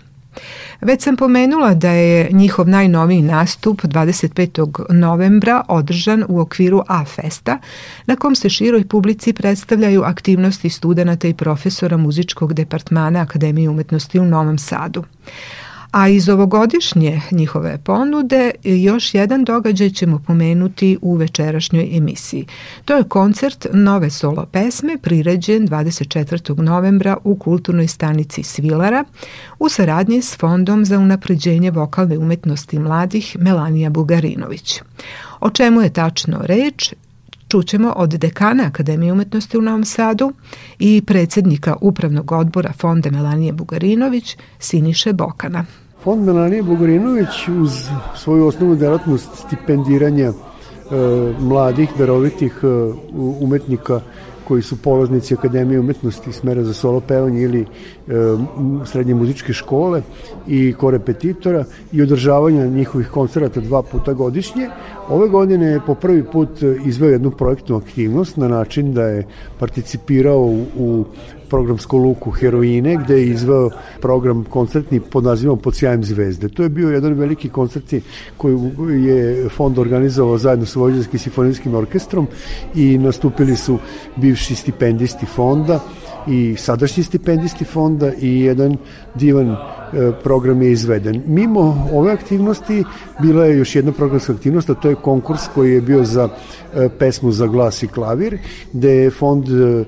[0.82, 4.94] Već sam pomenula da je njihov najnoviji nastup 25.
[4.94, 7.60] novembra održan u okviru A-festa,
[8.06, 14.26] na kom se široj publici predstavljaju aktivnosti studenta i profesora muzičkog departmana Akademije umetnosti u
[14.26, 15.04] Novom Sadu.
[15.94, 22.46] A iz ovogodišnje njihove ponude još jedan događaj ćemo pomenuti u večerašnjoj emisiji.
[22.86, 26.62] To je koncert nove solo pesme priređen 24.
[26.62, 29.06] novembra u kulturnoj stanici Svilara
[29.60, 34.82] u saradnji s Fondom za unapređenje vokalne umetnosti mladih Melanija Bugarinović.
[35.40, 36.94] O čemu je tačno reč,
[37.48, 40.34] čućemo od dekana Akademije umetnosti u Novom Sadu
[40.80, 45.66] i predsednika Upravnog odbora Fonda Melanije Bugarinović Siniše Bokana.
[46.04, 47.72] Fond Melanije Bogorinović uz
[48.16, 50.34] svoju osnovnu delatnost stipendiranja e,
[51.40, 52.68] mladih, darovitih e,
[53.40, 54.02] umetnika
[54.48, 57.66] koji su polaznici Akademije umetnosti smera za solo pevanje ili e,
[58.86, 60.02] srednje muzičke škole
[60.48, 64.70] i korepetitora i održavanja njihovih koncerata dva puta godišnje.
[65.10, 66.50] Ove godine je po prvi put
[66.86, 69.28] izveo jednu projektnu aktivnost na način da je
[69.60, 71.06] participirao u, u
[71.54, 73.70] programsku luku Heroine, gde je izveo
[74.02, 76.50] program koncertni pod nazivom Pod sjajem zvezde.
[76.50, 77.94] To je bio jedan veliki koncert
[78.38, 82.28] koji je fond organizovao zajedno sa Vojvođanskim simfonijskim orkestrom
[82.76, 83.78] i nastupili su
[84.16, 85.80] bivši stipendisti fonda
[86.28, 88.78] i sadašnji stipendisti fonda i jedan
[89.16, 89.56] divan
[89.94, 91.22] E, program je izveden.
[91.28, 92.84] Mimo ove aktivnosti
[93.22, 96.30] bila je još jedna programska aktivnost, a to je konkurs koji je bio za
[96.76, 98.38] e, pesmu za glas i klavir,
[98.74, 99.86] gde je fond e,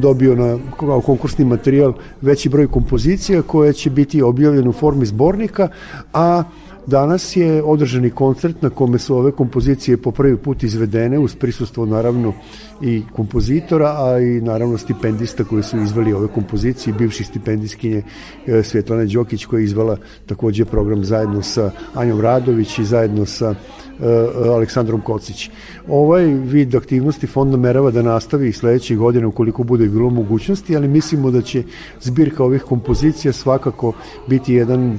[0.00, 5.68] dobio na, kao konkursni materijal veći broj kompozicija koje će biti objavljene u formi zbornika,
[6.12, 6.42] a
[6.86, 11.86] Danas je održani koncert na kome su ove kompozicije po prvi put izvedene uz prisustvo
[11.86, 12.32] naravno
[12.82, 18.02] i kompozitora, a i naravno stipendista koji su izveli ove kompozicije, bivši stipendiskinje
[18.46, 23.54] e, Svetlana Đokić koja je izvala takođe program zajedno sa Anjom Radović i zajedno sa
[24.54, 25.50] Aleksandrom Kocić.
[25.88, 30.88] Ovaj vid aktivnosti fond namerava da nastavi i sledećih godina ukoliko bude bilo mogućnosti, ali
[30.88, 31.62] mislimo da će
[32.00, 33.92] zbirka ovih kompozicija svakako
[34.28, 34.98] biti jedan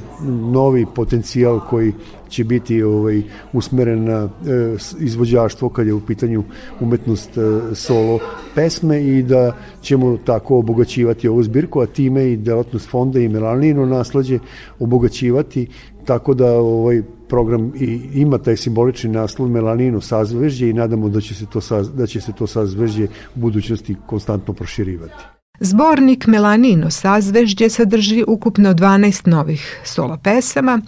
[0.52, 1.94] novi potencijal koji
[2.30, 3.22] će biti ovaj
[3.54, 6.44] usmeren na e, izvođaštvo kad je u pitanju
[6.80, 7.42] umetnost e,
[7.76, 8.20] solo
[8.56, 13.86] pesme i da ćemo tako obogaćivati ovu zbirku, a time i delatnost fonda i Melanino
[13.86, 14.40] naslađe
[14.80, 15.68] obogaćivati
[16.06, 21.36] tako da ovaj program i ima taj simbolični naslov Melanino sazvežđe i nadamo da će
[21.36, 23.04] se to saz, da će se to sazvežđe
[23.36, 25.24] u budućnosti konstantno proširivati.
[25.60, 30.82] Zbornik Melanino sazvežđe sadrži ukupno 12 novih solo pesama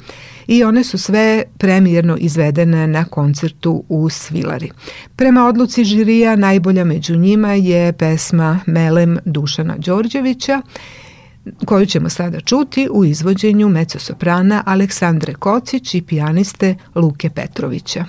[0.48, 4.72] i one su sve premijerno izvedene na koncertu u Svilari.
[5.16, 10.62] Prema odluci žirija najbolja među njima je pesma Melem Dušana Đorđevića
[11.66, 18.06] koju ćemo sada čuti u izvođenju mecosoprana Aleksandre Kocić i pijaniste Luke Petrovića.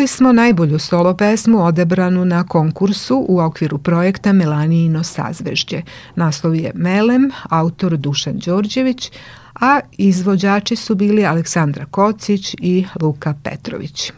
[0.00, 5.82] Čuli smo najbolju solo pesmu odebranu na konkursu u okviru projekta Melanijino sazvežđe.
[6.14, 9.10] Naslov je Melem, autor Dušan Đorđević,
[9.54, 14.12] a izvođači su bili Aleksandra Kocić i Luka Petrović.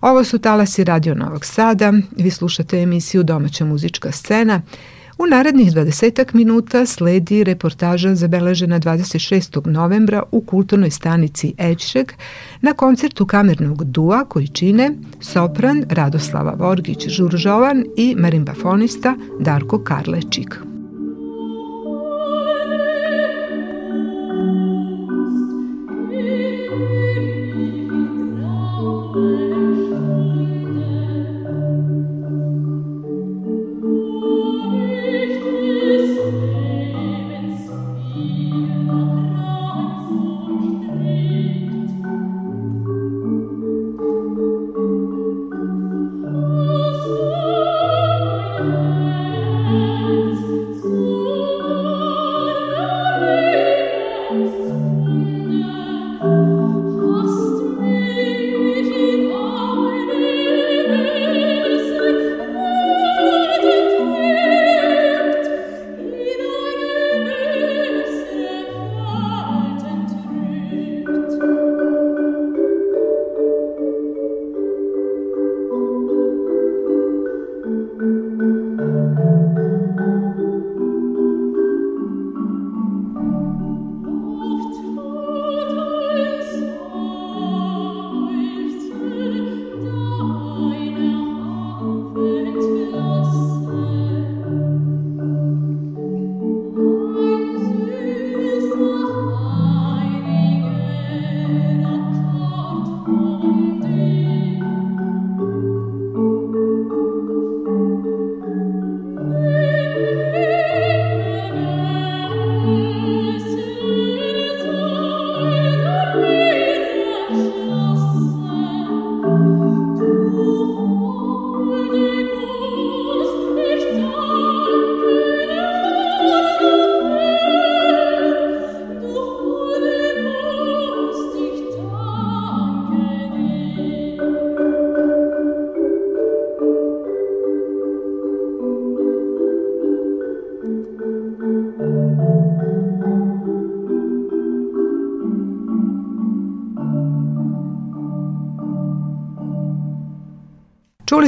[0.00, 4.62] Ovo su talasi Radio Novog Sada, vi slušate emisiju Domaća muzička scena.
[5.18, 9.66] U narednih 20 minuta sledi reportaža zabeležena 26.
[9.66, 12.12] novembra u kulturnoj stanici Ećšeg
[12.60, 14.90] na koncertu kamernog dua koji čine
[15.20, 20.73] sopran Radoslava Vorgić-Žuržovan i marimbafonista Darko Karlečik.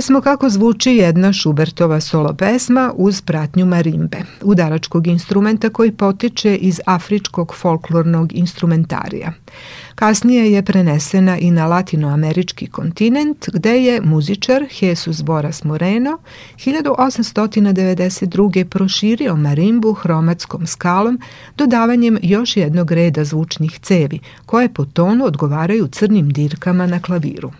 [0.07, 6.81] Smo kako zvuči jedna Šubertova solo pesma uz pratnju marimbe, udaračkog instrumenta koji potiče iz
[6.87, 9.33] afričkog folklornog instrumentarija.
[9.95, 16.19] Kasnije je prenesena i na latinoamerički kontinent, gde je muzičar Jesus Boras Moreno
[16.57, 18.65] 1892.
[18.65, 21.21] proširio marimbu hromatskom skalom
[21.57, 27.53] dodavanjem još jednog reda zvučnih cevi, koje po tonu odgovaraju crnim dirkama na klaviru.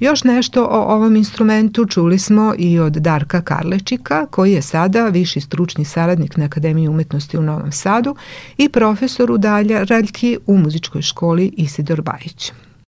[0.00, 5.40] Još nešto o ovom instrumentu čuli smo i od Darka Karlečika, koji je sada viši
[5.40, 8.16] stručni saradnik na Akademiji umetnosti u Novom Sadu
[8.58, 12.52] i profesor dalja Raljki u muzičkoj školi Isidor Bajić.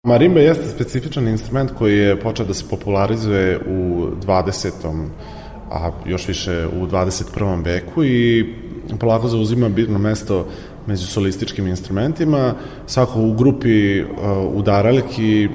[0.07, 5.09] Marimba jeste specifičan instrument koji je počeo da se popularizuje u 20.
[5.71, 7.65] a još više u 21.
[7.65, 8.47] veku i
[9.01, 10.47] polako zauzima bitno mesto
[10.87, 12.55] među solističkim instrumentima.
[12.87, 14.09] Svako u grupi uh,
[14.55, 15.49] udaraljki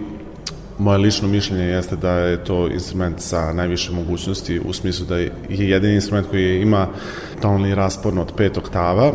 [0.79, 5.31] Moje lično mišljenje jeste da je to instrument sa najviše mogućnosti u smislu da je
[5.49, 6.87] jedini instrument koji ima
[7.41, 9.11] tonalni raspon od pet oktava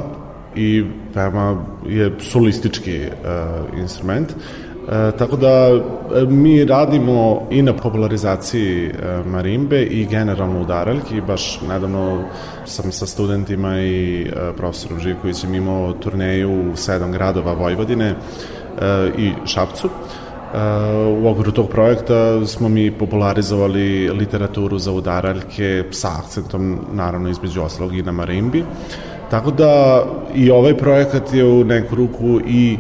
[0.56, 0.84] i
[1.14, 4.32] veoma je solistički uh, instrument.
[4.88, 5.80] E, tako da e,
[6.28, 8.92] mi radimo i na popularizaciji e,
[9.26, 11.20] marimbe i generalno udaraljki.
[11.20, 12.24] Baš nedavno
[12.64, 18.14] sam sa studentima i e, profesorom Živkovićem imao turneju u sedam gradova Vojvodine
[19.18, 19.88] i Šapcu.
[21.22, 27.96] U okviru tog projekta smo mi popularizovali literaturu za udaraljke sa akcentom, naravno, između oslog
[27.96, 28.64] i na marimbi.
[29.30, 32.78] Tako da i ovaj projekat je u neku ruku i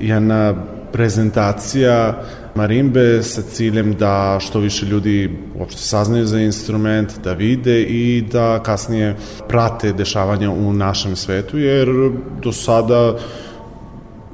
[0.00, 0.54] jedna
[0.92, 2.22] prezentacija
[2.54, 8.62] marimbe sa ciljem da što više ljudi uopšte saznaju za instrument, da vide i da
[8.62, 9.16] kasnije
[9.48, 11.88] prate dešavanja u našem svetu, jer
[12.42, 13.16] do sada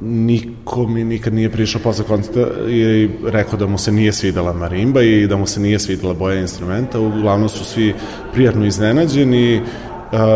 [0.00, 5.02] niko mi nikad nije prišao posle koncerta i rekao da mu se nije svidela marimba
[5.02, 7.00] i da mu se nije svidela boja instrumenta.
[7.00, 7.94] Uglavnom su svi
[8.32, 9.60] prijatno iznenađeni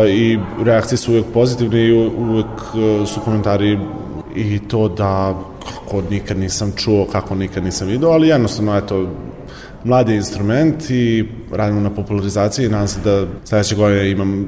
[0.09, 2.47] i reakcije su uvek pozitivne i uvek
[3.05, 3.79] su komentari
[4.35, 9.09] i to da kako nikad nisam čuo, kako nikad nisam video, ali jednostavno eto
[9.83, 14.47] mladi instrument i radimo na popularizaciji i nadam se da sledeće godine imam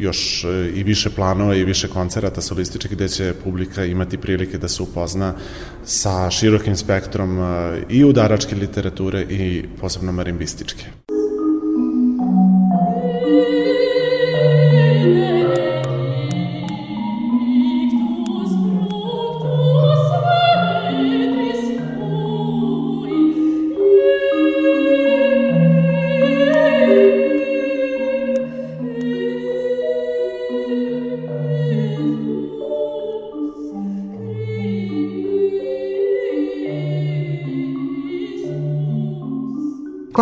[0.00, 4.68] još e, i više planova i više koncerata solističkih gde će publika imati prilike da
[4.68, 5.34] se upozna
[5.84, 10.84] sa širokim spektrom e, i udaračke literature i posebno marimbističke.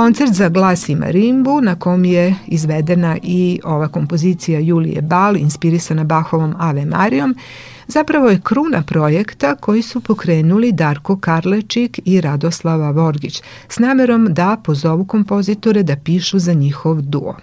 [0.09, 6.05] Koncert za glas i marimbu na kom je izvedena i ova kompozicija Julije Bal inspirisana
[6.05, 7.35] Bahovom Ave Marijom
[7.87, 14.57] zapravo je kruna projekta koji su pokrenuli Darko Karlečik i Radoslava Vorgić s namerom da
[14.65, 17.37] pozovu kompozitore da pišu za njihov duo.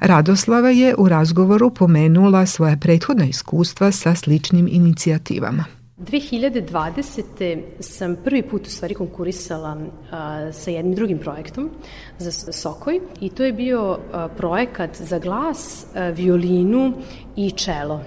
[0.00, 5.75] Radoslava je u razgovoru pomenula svoja prethodna iskustva sa sličnim inicijativama.
[5.98, 7.62] 2020.
[7.80, 9.76] sam prvi put u stvari konkurisala
[10.10, 11.70] a, sa jednim drugim projektom
[12.18, 16.92] za Sokoj i to je bio a, projekat za glas, a, violinu
[17.36, 18.00] i čelo.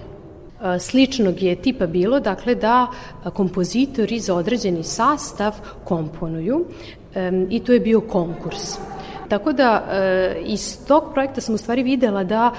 [0.60, 2.88] A, sličnog je tipa bilo, dakle, da
[3.34, 6.66] kompozitori za određeni sastav komponuju
[7.16, 8.78] a, i to je bio konkurs.
[9.30, 12.52] Tako da e, iz tog projekta sam u stvari videla da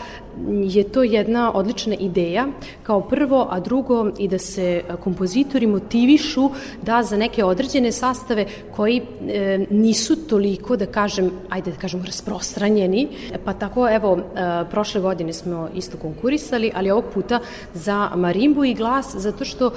[0.48, 2.46] je to jedna odlična ideja
[2.82, 6.50] kao prvo, a drugo i da se kompozitori motivišu
[6.82, 8.46] da za neke određene sastave
[8.76, 13.08] koji e, nisu toliko, da kažem, ajde da kažem, rasprostranjeni,
[13.44, 17.40] pa tako evo, e, prošle godine smo isto konkurisali, ali ovog puta
[17.74, 19.72] za marimbu i glas, zato što e,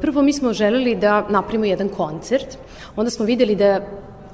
[0.00, 2.58] prvo mi smo želeli da napravimo jedan koncert,
[2.96, 3.80] onda smo videli da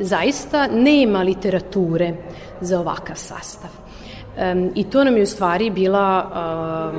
[0.03, 2.14] zaista nema literature
[2.61, 3.70] za ovakav sastav.
[4.74, 6.30] I to nam je u stvari bila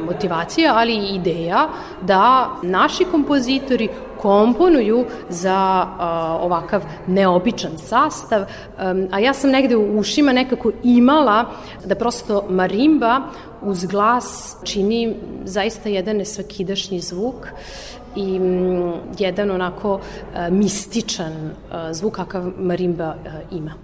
[0.06, 1.70] motivacija, ali i ideja
[2.02, 3.90] da naši kompozitori
[4.22, 6.02] komponuju za uh,
[6.46, 8.46] ovakav neobičan sastav,
[9.12, 11.46] a ja sam negde u ušima nekako imala
[11.86, 13.22] da prosto marimba
[13.62, 17.48] uz glas čini zaista jedan nesvakidašnji zvuk
[18.16, 20.00] i mm, jedan onako
[20.36, 21.54] e, mističan e,
[21.94, 23.83] zvuk kakav marimba e, ima.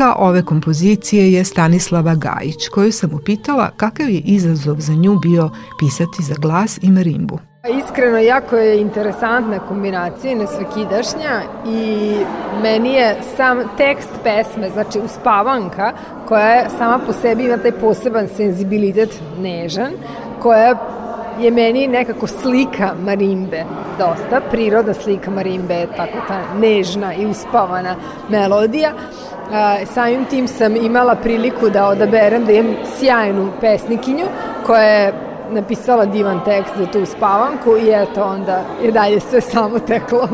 [0.00, 5.50] Autorka ove kompozicije je Stanislava Gajić, koju sam upitala kakav je izazov za nju bio
[5.78, 7.38] pisati za glas i marimbu.
[7.84, 12.12] Iskreno, jako je interesantna kombinacija, nesvakidašnja i
[12.62, 15.92] meni je sam tekst pesme, znači uspavanka,
[16.28, 19.92] koja je sama po sebi ima taj poseban senzibilitet nežan,
[20.42, 20.74] koja
[21.40, 23.64] je meni nekako slika marimbe
[23.98, 27.96] dosta, prirodna slika marimbe je tako ta nežna i uspavana
[28.28, 28.92] melodija,
[29.94, 34.26] samim tim sam imala priliku da odaberem da imam sjajnu pesnikinju
[34.66, 35.12] koja je
[35.50, 40.28] napisala divan tekst za tu spavanku i eto onda je dalje sve samo teklo.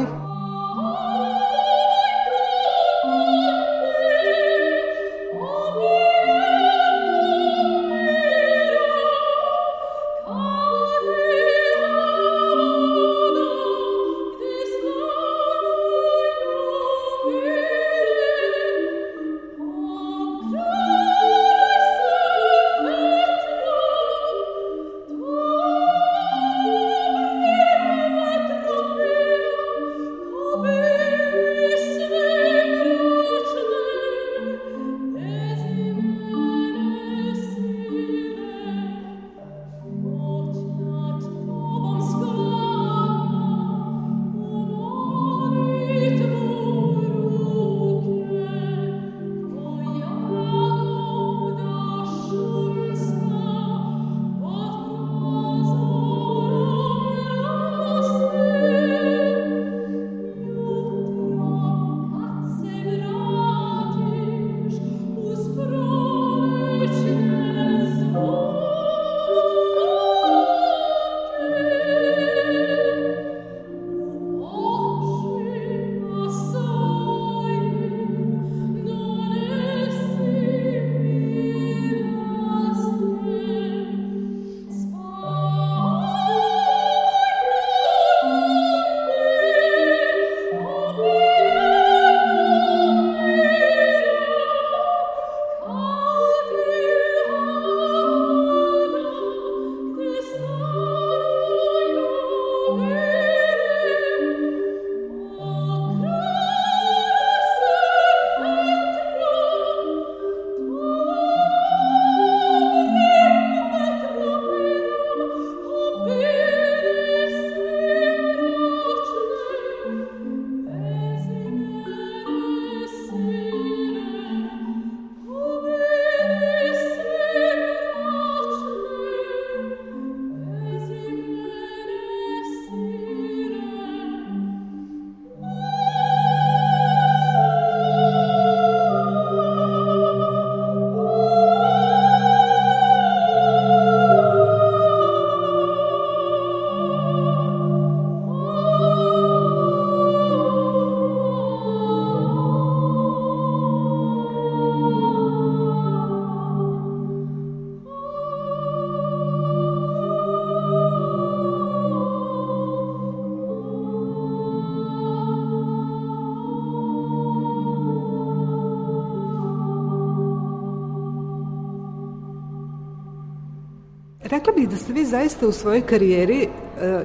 [174.67, 176.49] Bih da ste vi zaista u svojoj karijeri e,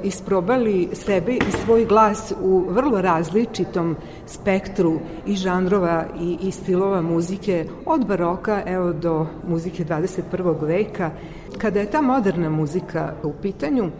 [0.04, 3.96] isprobali sebe i svoj glas u vrlo različitom
[4.26, 10.66] spektru i žanrova i, i stilova muzike, od baroka evo do muzike 21.
[10.66, 11.12] veka.
[11.58, 13.92] Kada je ta moderna muzika u pitanju,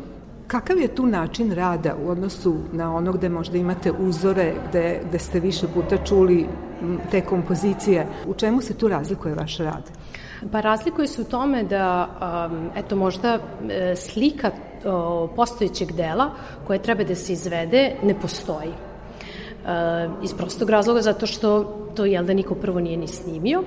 [0.48, 5.20] Kakav je tu način rada u odnosu na ono gde možda imate uzore, gde, gde
[5.20, 6.46] ste više puta čuli
[7.12, 8.08] te kompozicije?
[8.28, 9.92] U čemu se tu razlikuje vaš rad?
[10.52, 12.08] Pa razlikuje se u tome da,
[12.52, 13.40] um, eto, možda
[13.70, 14.52] e, slika
[15.36, 16.32] postojećeg dela
[16.68, 18.70] koje treba da se izvede ne postoji.
[18.70, 21.64] E, iz prostog razloga zato što
[21.96, 23.64] to jel da niko prvo nije ni snimio.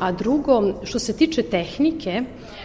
[0.00, 2.57] A drugo, što se tiče tehnike, E,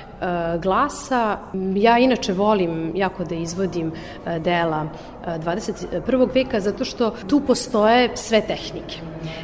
[0.62, 1.38] glasa.
[1.76, 3.92] Ja inače volim jako da izvodim
[4.26, 4.86] e, dela
[5.26, 6.24] 21.
[6.24, 8.98] E, veka zato što tu postoje sve tehnike.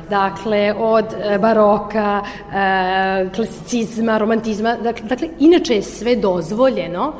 [0.10, 1.06] Dakle, od
[1.42, 2.22] baroka,
[3.36, 4.76] klasicizma, romantizma,
[5.08, 7.14] dakle, inače je sve dozvoljeno,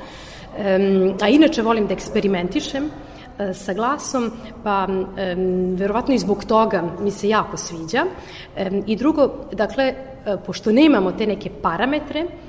[1.22, 2.90] a inače volim da eksperimentišem
[3.54, 4.32] sa glasom,
[4.64, 4.88] pa
[5.78, 8.06] verovatno i zbog toga mi se jako sviđa.
[8.86, 9.94] I drugo, dakle,
[10.46, 12.49] pošto nemamo te neke parametre, E,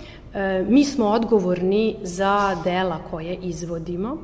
[0.68, 4.18] mi smo odgovorni za dela koje izvodimo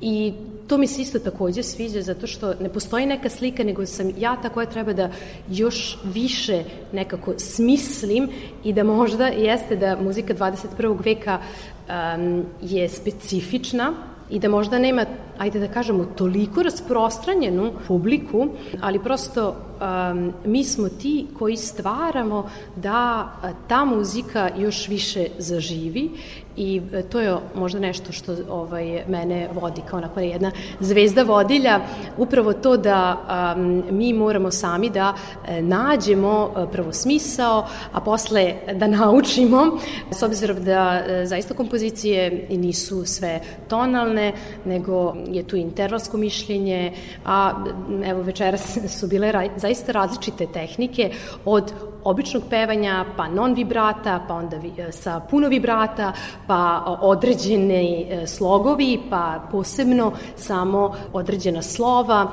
[0.00, 0.32] i
[0.66, 4.36] to mi se isto takođe sviđa zato što ne postoji neka slika nego sam ja
[4.42, 5.10] ta koja treba da
[5.50, 8.28] još više nekako smislim
[8.64, 11.04] i da možda jeste da muzika 21.
[11.04, 13.92] veka um, je specifična
[14.30, 15.04] i da možda nema,
[15.38, 18.48] ajde da kažemo, toliko rasprostranjenu publiku,
[18.80, 23.32] ali prosto um, mi smo ti koji stvaramo da
[23.68, 26.10] ta muzika još više zaživi
[26.58, 30.50] i e, to je možda nešto što ovaj, mene vodi kao onako jedna
[30.80, 31.80] zvezda vodilja,
[32.16, 33.16] upravo to da
[33.56, 35.14] um, mi moramo sami da
[35.48, 39.78] e, nađemo e, prvo smisao, a posle da naučimo,
[40.10, 44.32] s obzirom da zaista kompozicije nisu sve tonalne,
[44.64, 46.92] nego je tu intervalsko mišljenje,
[47.24, 47.64] a
[48.04, 51.10] evo večeras su bile ra zaista različite tehnike
[51.44, 51.72] od
[52.08, 56.12] običnog pevanja, pa non vibrata, pa onda vi, sa puno vibrata,
[56.46, 62.32] pa određene e, slogovi, pa posebno samo određena slova.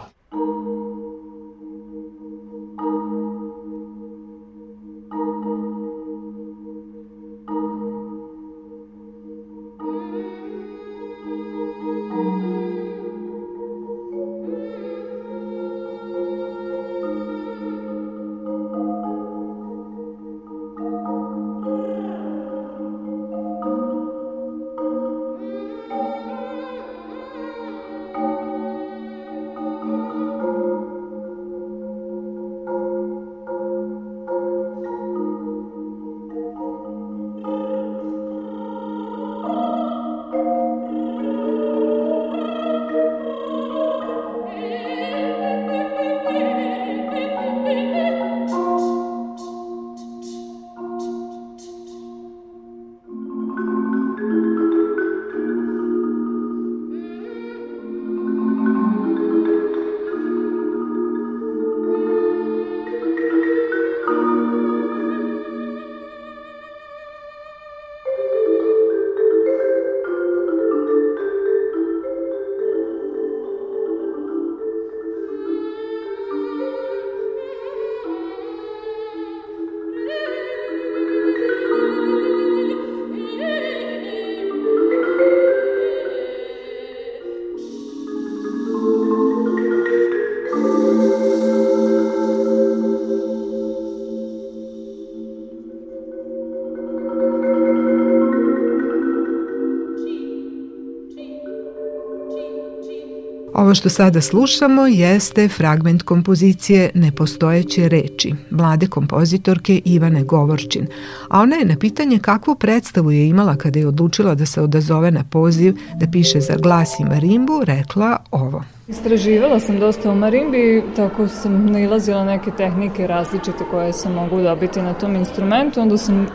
[103.65, 110.87] Ovo što sada slušamo jeste fragment kompozicije Nepostojeće reči, mlade kompozitorke Ivane Govorčin,
[111.29, 115.11] a ona je na pitanje kakvu predstavu je imala kada je odlučila da se odazove
[115.11, 118.63] na poziv da piše za glas i marimbu, rekla ovo.
[118.87, 124.81] Istraživala sam dosta o marimbi, tako sam nailazila neke tehnike različite koje se mogu dobiti
[124.81, 126.27] na tom instrumentu, onda sam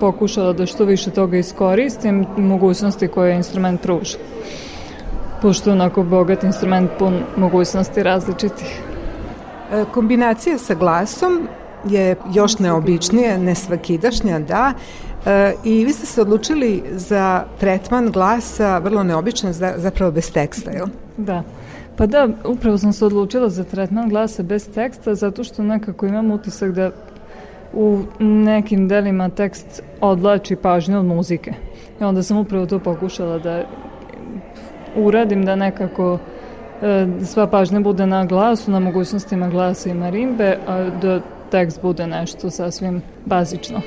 [0.00, 4.18] pokušala da što više toga iskoristim, mogućnosti koje instrument pruža
[5.46, 8.80] pošto onako bogat instrument pun mogućnosti različitih.
[9.72, 11.48] E, kombinacija sa glasom
[11.84, 14.72] je još neobičnije, nesvakidašnja, da,
[15.26, 20.86] e, i vi ste se odlučili za tretman glasa vrlo neobičan, zapravo bez teksta, jel?
[21.16, 21.42] Da.
[21.96, 26.30] Pa da, upravo sam se odlučila za tretman glasa bez teksta, zato što nekako imam
[26.30, 26.90] utisak da
[27.72, 31.52] u nekim delima tekst odlači pažnju od muzike.
[32.00, 33.64] I onda sam upravo to pokušala da
[34.96, 36.18] uradim da nekako
[36.82, 41.20] e, sva pažnja bude na glasu, na mogućnostima glasa i marimbe, a da
[41.50, 43.80] tekst bude nešto sasvim bazično.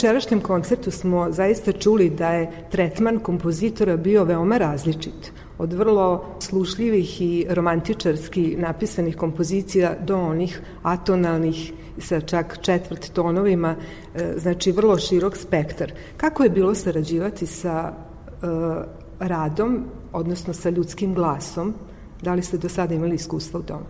[0.00, 5.32] Večerašnjem koncertu smo zaista čuli da je tretman kompozitora bio veoma različit.
[5.58, 13.74] Od vrlo slušljivih i romantičarski napisanih kompozicija do onih atonalnih sa čak četvrt tonovima,
[14.14, 15.92] e, znači vrlo širok spektar.
[16.16, 18.48] Kako je bilo sarađivati sa uh,
[19.18, 21.74] radom, odnosno sa ljudskim glasom?
[22.22, 23.84] Da li ste do sada imali iskustva u tome?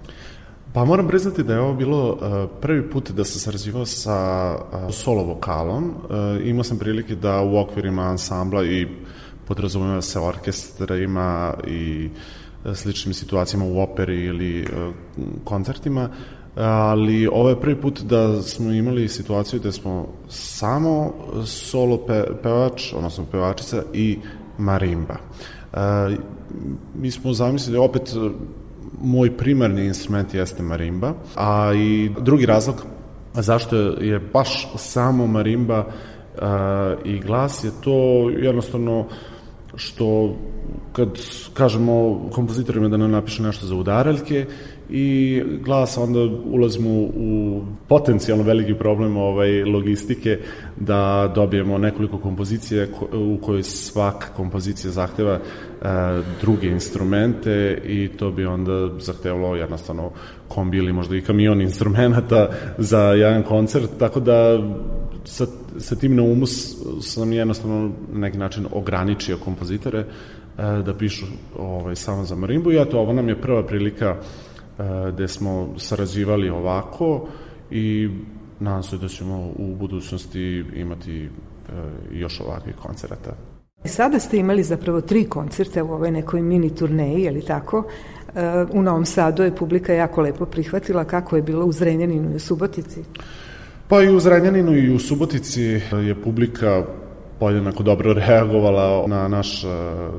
[0.73, 4.95] Pa moram priznati da je ovo bilo uh, prvi put da sam sarađivao sa uh,
[4.95, 5.85] solo vokalom.
[5.85, 8.87] Uh, imao sam prilike da u okvirima ansambla i
[9.49, 12.09] podrazumeva se orkestrima i
[12.75, 14.67] sličnim situacijama u operi ili
[15.45, 16.09] koncertima,
[16.57, 21.13] ali ovo je prvi put da smo imali situaciju da smo samo
[21.47, 24.19] solo pe, pevač, odnosno pevačica i
[24.59, 25.17] marimba.
[26.95, 28.15] Mi smo zamislili opet
[29.01, 32.87] moj primarni instrument jeste marimba, a i drugi razlog
[33.35, 36.43] zašto je baš samo marimba uh,
[37.05, 39.07] i glas je to jednostavno
[39.75, 40.37] što
[40.93, 41.09] kad
[41.55, 44.47] kažemo kompozitorima da nam napišu nešto za udaraljke
[44.91, 50.39] i glas onda ulazimo u potencijalno veliki problem ovaj, logistike
[50.77, 55.41] da dobijemo nekoliko kompozicije u kojoj svaka kompozicija zahteva e,
[56.41, 60.11] druge instrumente i to bi onda zahtevalo jednostavno
[60.49, 62.49] kombi ili možda i kamion instrumenta
[62.79, 64.59] za jedan koncert, tako da
[65.25, 65.47] sa,
[65.79, 66.47] sa tim na umu
[67.01, 70.05] sam jednostavno na neki način ograničio kompozitore
[70.85, 71.27] da pišu
[71.59, 74.83] ovaj, samo za marimbu i eto, ovo nam je prva prilika e,
[75.13, 77.29] gde smo sarađivali ovako
[77.71, 78.09] i
[78.61, 81.29] nadam se da ćemo u budućnosti imati e,
[82.13, 83.37] još ovakvih koncerata.
[83.85, 87.85] Sada ste imali zapravo tri koncerte u ovoj nekoj mini turneji, je li tako?
[88.73, 92.39] U Novom Sadu je publika jako lepo prihvatila kako je bilo u Zrenjaninu i u
[92.39, 93.01] Subotici.
[93.89, 95.63] Pa i u Zrenjaninu i u Subotici
[95.93, 96.85] je publika
[97.41, 99.71] podjednako dobro reagovala na naš uh,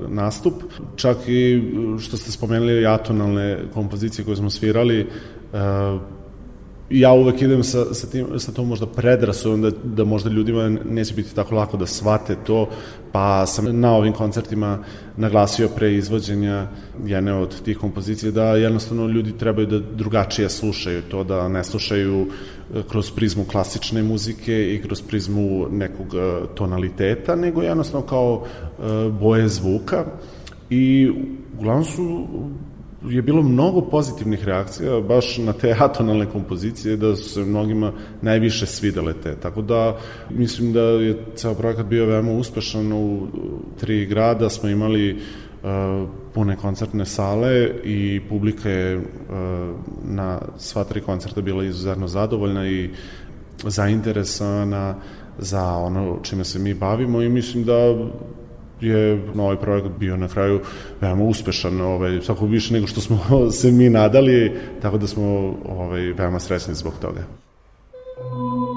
[0.09, 0.53] nastup.
[0.95, 1.61] Čak i
[1.99, 5.07] što ste spomenuli atonalne kompozicije koje smo svirali,
[5.53, 6.01] uh,
[6.91, 11.13] ja uvek idem sa, sa, tim, sa tom možda predrasudom da, da možda ljudima neće
[11.13, 12.69] biti tako lako da shvate to,
[13.11, 14.79] pa sam na ovim koncertima
[15.17, 16.67] naglasio pre izvođenja
[17.05, 22.27] jedne od tih kompozicija da jednostavno ljudi trebaju da drugačije slušaju to, da ne slušaju
[22.27, 29.09] e, kroz prizmu klasične muzike i kroz prizmu nekog e, tonaliteta, nego jednostavno kao e,
[29.09, 30.05] boje zvuka
[30.69, 31.11] i
[31.59, 32.27] uglavnom su
[33.09, 38.65] je bilo mnogo pozitivnih reakcija baš na te atonalne kompozicije da su se mnogima najviše
[38.65, 39.35] svidele te.
[39.35, 39.97] Tako da
[40.29, 43.27] mislim da je ceo projekat bio veoma uspešan u
[43.79, 49.03] tri grada smo imali uh, pune koncertne sale i publika je uh,
[50.05, 52.89] na sva tri koncerta bila izuzetno zadovoljna i
[53.63, 54.95] zainteresovana
[55.37, 57.95] za ono čime se mi bavimo i mislim da
[58.81, 60.59] je ovaj projekat bio na kraju
[61.01, 63.19] veoma uspešan, ovaj, svako više nego što smo
[63.59, 64.51] se mi nadali,
[64.81, 67.21] tako da smo ovaj, veoma srećni zbog toga.
[68.17, 68.70] O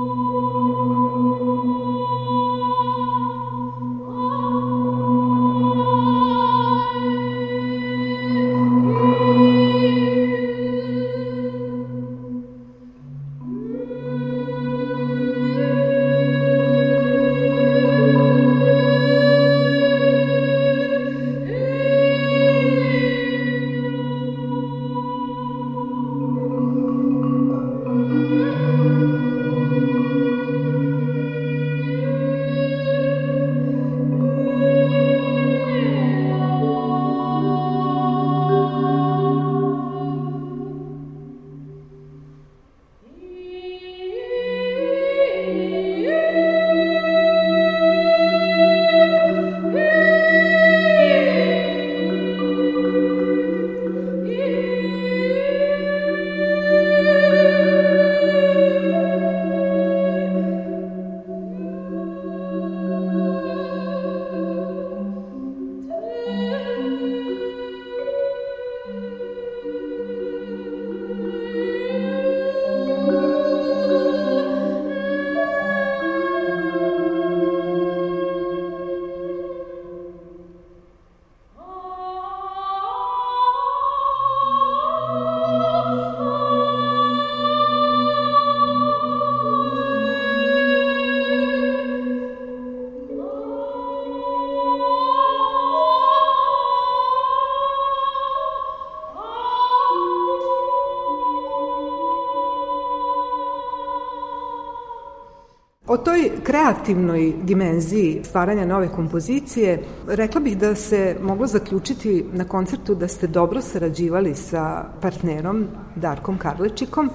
[106.65, 113.27] kreativnoj dimenziji stvaranja nove kompozicije, rekla bih da se moglo zaključiti na koncertu da ste
[113.27, 115.67] dobro sarađivali sa partnerom
[115.97, 117.11] Darkom Karlečikom.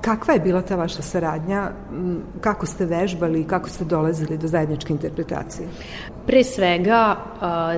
[0.00, 1.70] Kakva je bila ta vaša saradnja?
[2.40, 5.68] Kako ste vežbali i kako ste dolazili do zajedničke interpretacije?
[6.26, 7.16] Pre svega,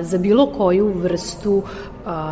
[0.01, 1.63] za bilo koju vrstu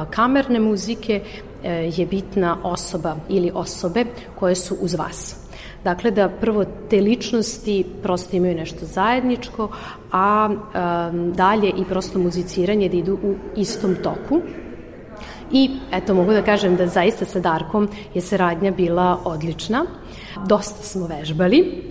[0.09, 1.21] kamerne muzike
[1.63, 4.05] e, je bitna osoba ili osobe
[4.39, 5.46] koje su uz vas
[5.87, 9.69] Dakle, da prvo te ličnosti prosto imaju nešto zajedničko,
[10.11, 14.41] a um, dalje i prosto muziciranje da idu u istom toku.
[15.51, 19.85] I eto mogu da kažem da zaista sa Darkom je saradnja bila odlična.
[20.47, 21.87] Dosta smo vežbali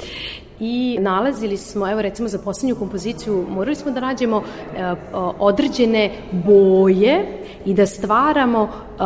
[0.60, 4.94] i nalazili smo, evo recimo za poslednju kompoziciju, morali smo da nađemo e,
[5.38, 7.26] određene boje
[7.64, 8.98] i da stvaramo e,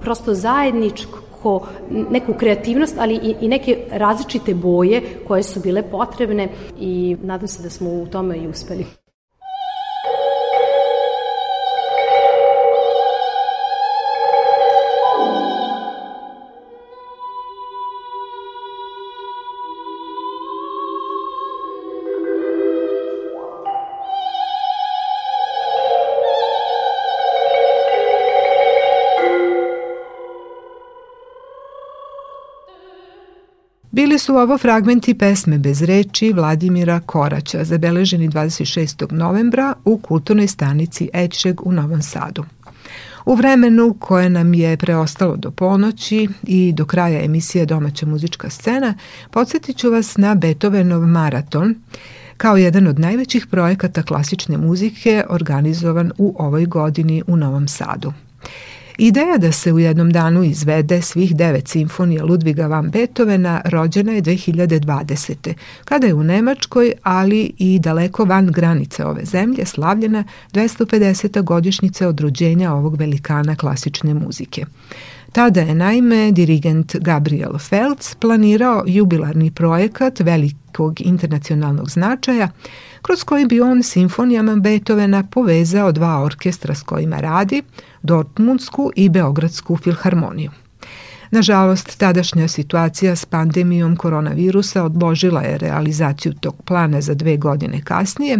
[0.00, 1.66] prosto zajedničko nekako,
[2.10, 6.48] neku kreativnost, ali i, i neke različite boje koje su bile potrebne
[6.80, 8.84] i nadam se da smo u tome i uspeli.
[33.94, 39.12] Bili su ovo fragmenti pesme bez reči Vladimira Koraća, zabeleženi 26.
[39.12, 42.44] novembra u kulturnoj stanici Ečeg u Novom Sadu.
[43.24, 48.94] U vremenu koje nam je preostalo do ponoći i do kraja emisije Domaća muzička scena,
[49.30, 51.74] podsjetit ću vas na Beethovenov maraton,
[52.36, 58.12] kao jedan od najvećih projekata klasične muzike organizovan u ovoj godini u Novom Sadu.
[58.98, 64.22] Ideja da se u jednom danu izvede svih devet simfonija Ludviga van Beethovena rođena je
[64.22, 65.54] 2020.
[65.84, 71.42] kada je u Nemačkoj, ali i daleko van granice ove zemlje slavljena 250.
[71.42, 74.64] godišnjica od rođenja ovog velikana klasične muzike.
[75.32, 82.48] Tada je naime dirigent Gabriel Feltz planirao jubilarni projekat velikog internacionalnog značaja
[83.02, 87.62] kroz koji bi on simfonijama Beethovena povezao dva orkestra s kojima radi,
[88.04, 90.50] Dortmundsku i Beogradsku filharmoniju.
[91.30, 98.38] Nažalost, tadašnja situacija s pandemijom koronavirusa odložila je realizaciju tog plana za dve godine kasnije,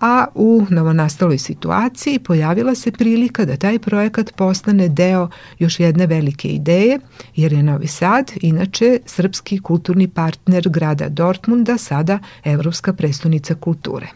[0.00, 6.48] a u novonastaloj situaciji pojavila se prilika da taj projekat postane deo još jedne velike
[6.48, 6.98] ideje,
[7.36, 14.06] jer je Novi Sad, inače srpski kulturni partner grada Dortmunda, sada Evropska prestonica kulture.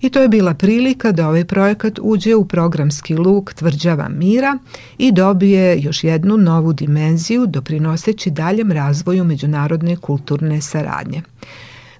[0.00, 4.58] I to je bila prilika da ovaj projekat uđe u programski luk Tvrđava mira
[4.98, 11.22] i dobije još jednu novu dimenziju doprinoseći daljem razvoju međunarodne kulturne saradnje.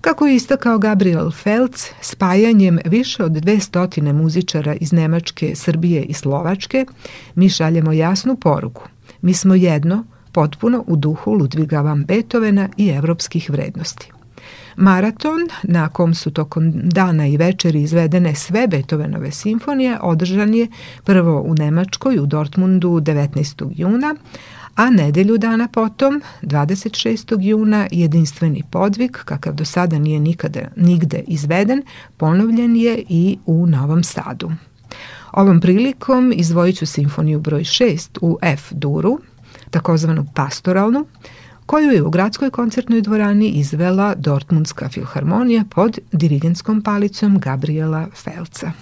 [0.01, 6.87] Kako je istakao Gabriel Felc, spajanjem više od 200 muzičara iz Nemačke, Srbije i Slovačke,
[7.35, 8.83] mi šaljemo jasnu poruku.
[9.23, 14.13] Mi smo jedno, potpuno u duhu Ludviga van Beethovena i evropskih vrednosti.
[14.81, 20.69] Maraton, na kom su tokom dana i večeri izvedene sve Beethovenove simfonije, održan je
[21.05, 23.73] prvo u Nemačkoj u Dortmundu 19.
[23.77, 24.15] juna,
[24.75, 27.41] a nedelju dana potom, 26.
[27.41, 31.83] juna, jedinstveni podvig, kakav do sada nije nikada nigde izveden,
[32.17, 34.51] ponovljen je i u Novom Sadu.
[35.33, 39.19] Ovom prilikom izdvojit ću simfoniju broj 6 u F duru,
[39.71, 41.07] takozvanu pastoralnu,
[41.71, 48.73] koju je u gradskoj koncertnoj dvorani izvela Dortmundska filharmonija pod dirigenskom palicom Gabriela Felca.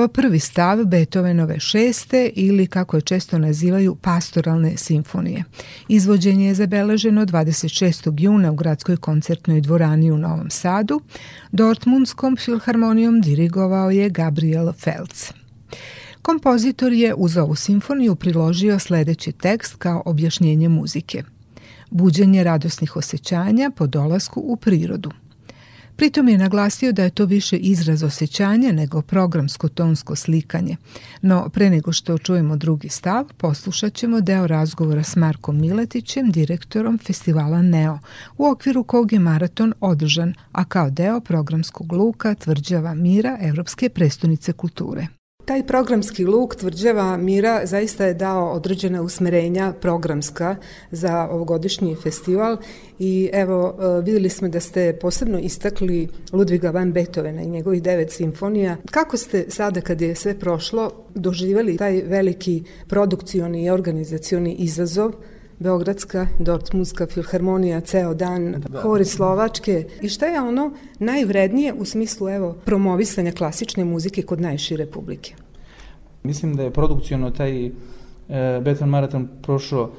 [0.00, 5.44] Ovo prvi stav Beethovenove šeste ili kako je često nazivaju pastoralne simfonije.
[5.88, 8.14] Izvođenje je zabeleženo 26.
[8.20, 11.00] juna u gradskoj koncertnoj dvorani u Novom Sadu.
[11.52, 15.32] Dortmundskom filharmonijom dirigovao je Gabriel Feltz.
[16.22, 21.22] Kompozitor je uz ovu simfoniju priložio sledeći tekst kao objašnjenje muzike.
[21.90, 25.10] Buđenje radosnih osjećanja po dolasku u prirodu.
[26.00, 30.76] Pritom je naglasio da je to više izraz osjećanja nego programsko tonsko slikanje.
[31.22, 36.98] No, pre nego što čujemo drugi stav, poslušat ćemo deo razgovora s Markom Miletićem, direktorom
[36.98, 37.98] festivala NEO,
[38.38, 44.52] u okviru kog je maraton održan, a kao deo programskog luka Tvrđava mira Evropske prestonice
[44.52, 45.19] kulture.
[45.44, 50.56] Taj programski luk tvrđava Mira zaista je dao određene usmerenja programska
[50.90, 52.56] za ovogodišnji festival
[52.98, 58.10] i evo e, videli smo da ste posebno istakli Ludviga van Beethovena i njegovih devet
[58.12, 58.76] simfonija.
[58.90, 65.12] Kako ste sada kad je sve prošlo doživjeli taj veliki produkcioni i organizacioni izazov
[65.60, 68.80] Beogradska, Dortmundska filharmonija, ceo dan, da.
[68.80, 69.84] hori Slovačke.
[70.02, 75.34] I šta je ono najvrednije u smislu evo, promovisanja klasične muzike kod najšire publike?
[76.22, 77.70] Mislim da je produkcijno taj e,
[78.60, 79.90] Beton Maraton prošao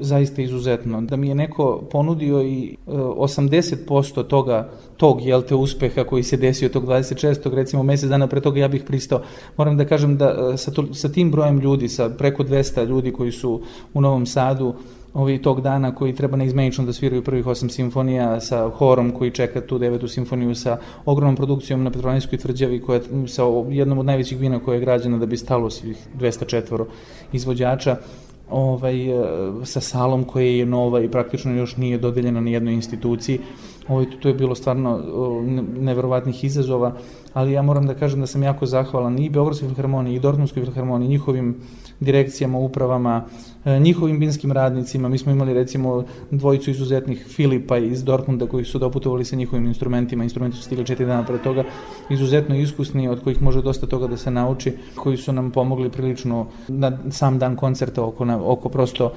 [0.00, 1.00] zaista izuzetno.
[1.00, 6.36] Da mi je neko ponudio i e, 80% toga, tog, jel te, uspeha koji se
[6.36, 7.54] desio tog 26.
[7.54, 9.22] recimo mesec dana pre toga ja bih pristao.
[9.56, 13.12] Moram da kažem da e, sa, to, sa tim brojem ljudi, sa preko 200 ljudi
[13.12, 13.62] koji su
[13.94, 14.74] u Novom Sadu,
[15.18, 19.60] ovi tog dana koji treba neizmenično da sviraju prvih osam simfonija sa horom koji čeka
[19.60, 24.58] tu devetu simfoniju sa ogromnom produkcijom na Petrovanijskoj tvrđavi koja sa jednom od najvećih vina
[24.58, 26.84] koja je građena da bi stalo svih 204
[27.32, 27.96] izvođača
[28.50, 29.24] ovaj, e,
[29.64, 33.40] sa salom koja je nova i praktično još nije dodeljena ni jednoj instituciji.
[33.88, 35.00] Ovaj, to je bilo stvarno
[35.80, 36.92] neverovatnih izazova,
[37.32, 41.08] ali ja moram da kažem da sam jako zahvalan i Beogradskoj filharmoniji i Dortmundskoj filharmoniji,
[41.08, 41.56] njihovim
[42.00, 43.24] direkcijama, upravama,
[43.64, 45.08] njihovim binskim radnicima.
[45.08, 50.24] Mi smo imali recimo dvojicu izuzetnih Filipa iz Dortmunda koji su doputovali sa njihovim instrumentima.
[50.24, 51.64] Instrumenti su stigli četiri dana pre toga.
[52.10, 56.46] Izuzetno iskusni, od kojih može dosta toga da se nauči, koji su nam pomogli prilično
[56.68, 59.12] na sam dan koncerta oko, na, oko prosto uh,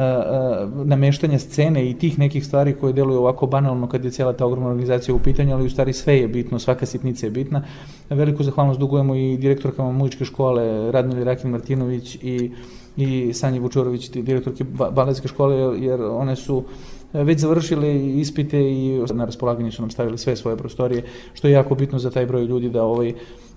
[0.00, 4.46] uh, nameštanja scene i tih nekih stvari koje deluju ovako banalno kad je cijela ta
[4.46, 7.62] ogromna organizacija u pitanju, ali u stvari sve je bitno, svaka sitnica je bitna.
[8.10, 12.50] Veliku zahvalnost dugujemo i direktorkama muzičke škole Radmili Rakin Martinović i,
[12.96, 16.64] i Sanji Vučurović, direktorke baletske škole, jer one su
[17.12, 21.02] e, već završili ispite i na raspolaganju su nam stavili sve svoje prostorije,
[21.34, 23.12] što je jako bitno za taj broj ljudi da ovaj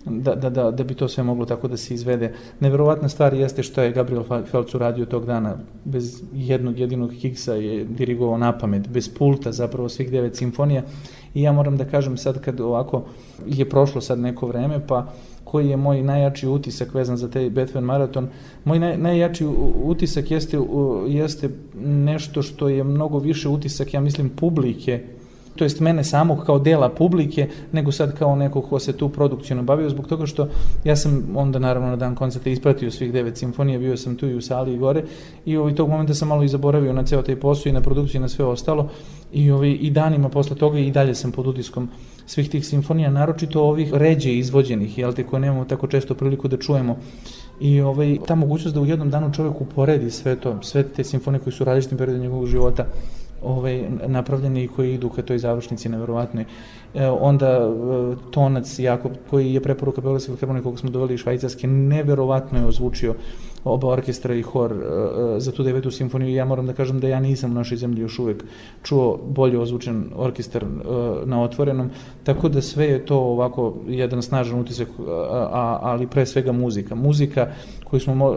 [0.06, 2.34] da, da, da, da bi to sve moglo tako da se izvede.
[2.60, 5.58] Neverovatna stvar jeste što je Gabriel Felcu radio tog dana.
[5.86, 10.84] Bez jednog jedinog kiksa je dirigovao na pamet, bez pulta zapravo svih devet simfonija.
[11.34, 13.04] I ja moram da kažem sad kad ovako
[13.46, 15.14] je prošlo sad neko vreme, pa
[15.52, 18.28] koji je moj najjači utisak vezan za taj Beethoven maraton.
[18.66, 19.46] Moj naj, najjači
[19.84, 20.58] utisak jeste,
[21.08, 21.50] jeste
[21.84, 25.04] nešto što je mnogo više utisak, ja mislim, publike
[25.60, 29.64] to jest mene samog kao dela publike, nego sad kao neko ko se tu produkcijno
[29.64, 30.48] bavio, zbog toga što
[30.84, 34.36] ja sam onda naravno na dan koncerta ispratio svih devet simfonija, bio sam tu i
[34.36, 35.04] u sali i gore
[35.46, 38.20] i ovaj, tog momenta sam malo i zaboravio na ceo taj posao i na produkciju
[38.20, 38.90] i na sve ostalo
[39.34, 41.90] i, ovaj, i danima posle toga i dalje sam pod utiskom
[42.30, 46.58] svih tih simfonija, naročito ovih ređe izvođenih, jel te, koje nemamo tako često priliku da
[46.58, 46.98] čujemo.
[47.60, 51.42] I ovaj, ta mogućnost da u jednom danu čovjek uporedi sve to, sve te simfonije
[51.44, 52.86] koji su u različitim periodima njegovog života,
[53.42, 56.46] ovaj, napravljeni i koji idu ka toj završnici neverovatnoj.
[56.94, 57.70] E, onda e,
[58.32, 63.16] tonac Jakob, koji je preporuka Beogradske filharmonije koga smo doveli iz Švajcarske, neverovatno je ozvučio
[63.64, 64.80] oba orkestra i hor uh,
[65.38, 66.36] za tu devetu simfoniju.
[66.36, 68.44] Ja moram da kažem da ja nisam u našoj zemlji još uvek
[68.84, 71.90] čuo bolje ozvučen orkestar uh, na otvorenom,
[72.24, 74.88] tako da sve je to ovako jedan snažan utisak,
[75.82, 76.96] ali pre svega muzika.
[76.96, 77.48] Muzika
[77.84, 78.36] koju smo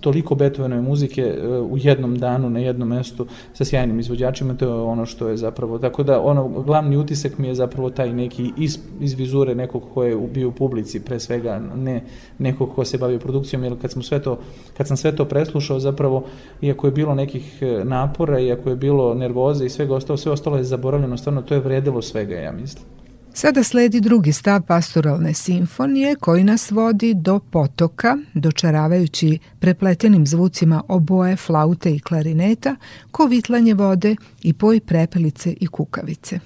[0.00, 1.34] toliko Beethovenove muzike
[1.70, 5.78] u jednom danu na jednom mestu sa sjajnim izvođačima, to je ono što je zapravo,
[5.78, 10.04] tako da ono, glavni utisak mi je zapravo taj neki iz, iz vizure nekog ko
[10.04, 12.02] je bio u publici, pre svega ne
[12.38, 14.38] nekog ko se bavio produkcijom, jer kad smo sve to,
[14.76, 16.24] kad sam sve to preslušao, zapravo,
[16.60, 20.56] iako je bilo nekih e, napora, iako je bilo nervoze i svega ostalo, sve ostalo
[20.56, 22.84] je zaboravljeno, stvarno to je vredilo svega, ja mislim.
[23.32, 31.36] Sada sledi drugi stav pastoralne simfonije koji nas vodi do potoka, dočaravajući prepletenim zvucima oboje,
[31.36, 32.76] flaute i klarineta,
[33.10, 36.40] kovitlanje vode i poj prepelice i kukavice.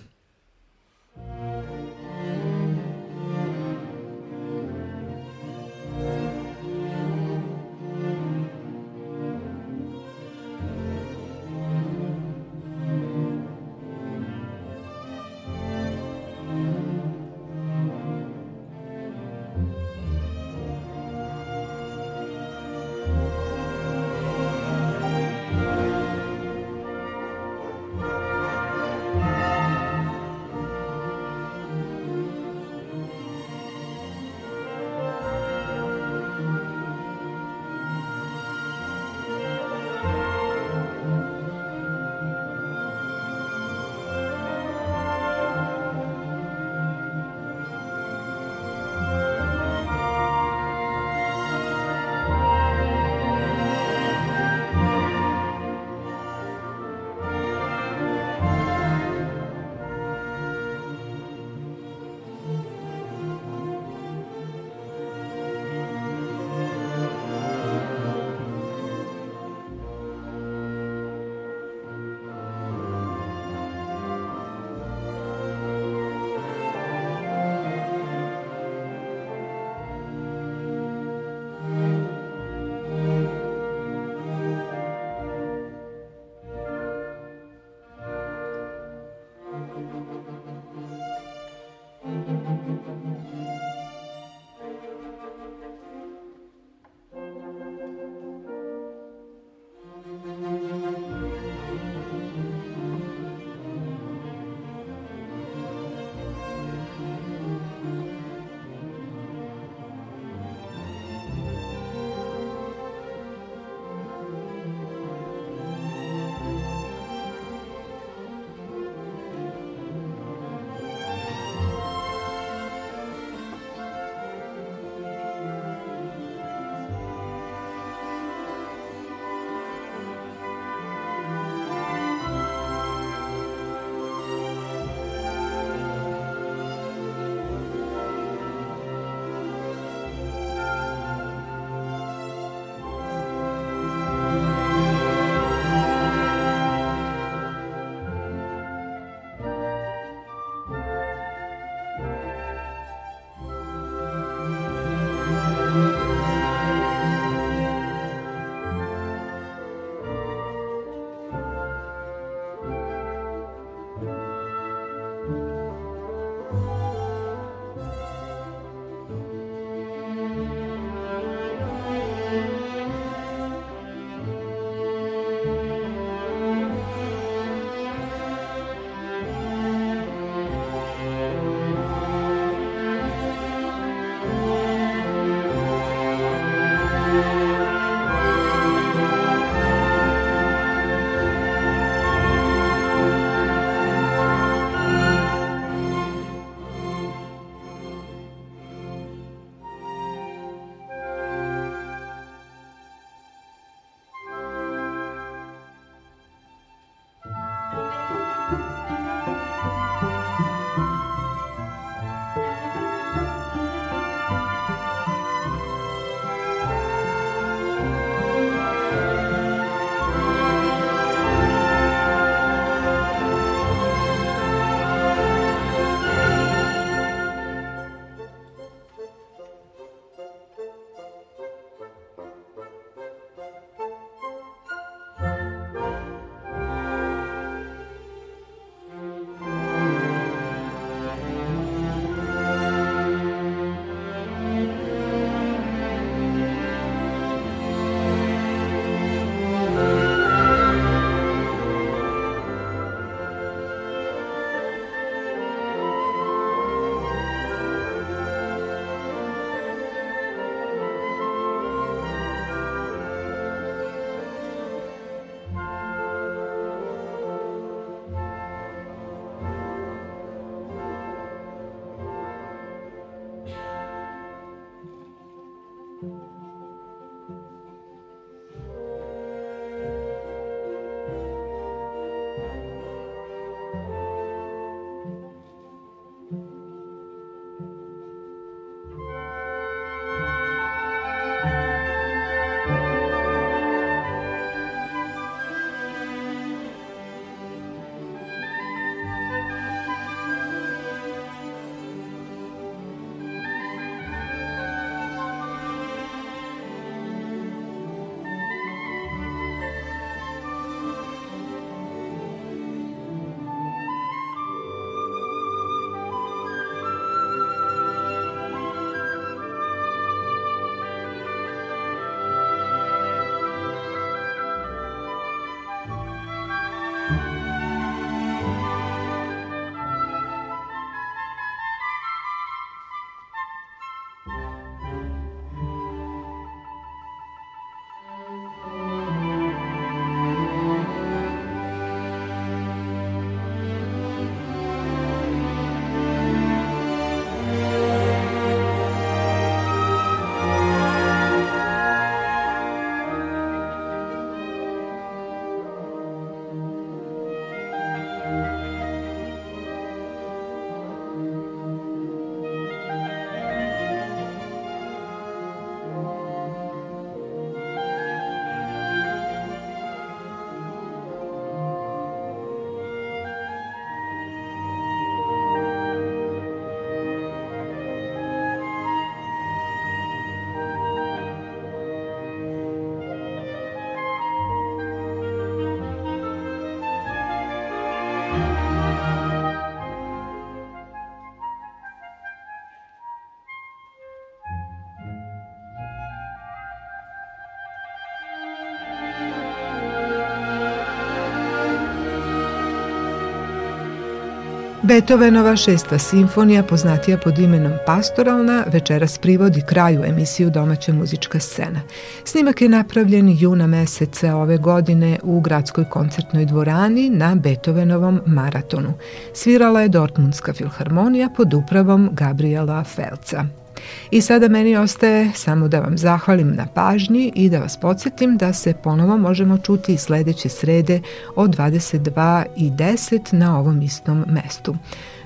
[404.86, 411.81] Beethovenova šesta simfonija, poznatija pod imenom Pastoralna, večeras privodi kraju emisiju Domaća muzička scena.
[412.24, 418.93] Snimak je napravljen juna meseca ove godine u gradskoj koncertnoj dvorani na Beethovenovom maratonu.
[419.35, 423.64] Svirala je Dortmundska filharmonija pod upravom Gabriela Felca.
[424.11, 428.52] I sada meni ostaje samo da vam zahvalim na pažnji i da vas podsjetim da
[428.52, 431.01] se ponovo možemo čuti sledeće srede
[431.36, 434.77] od 22 i 10 na ovom istom mestu.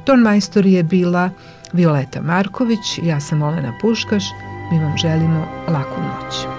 [0.05, 1.31] Ton majstor je bila
[1.73, 4.25] Violeta Marković, ja sam Olena Puškaš,
[4.73, 6.58] mi vam želimo laku noć.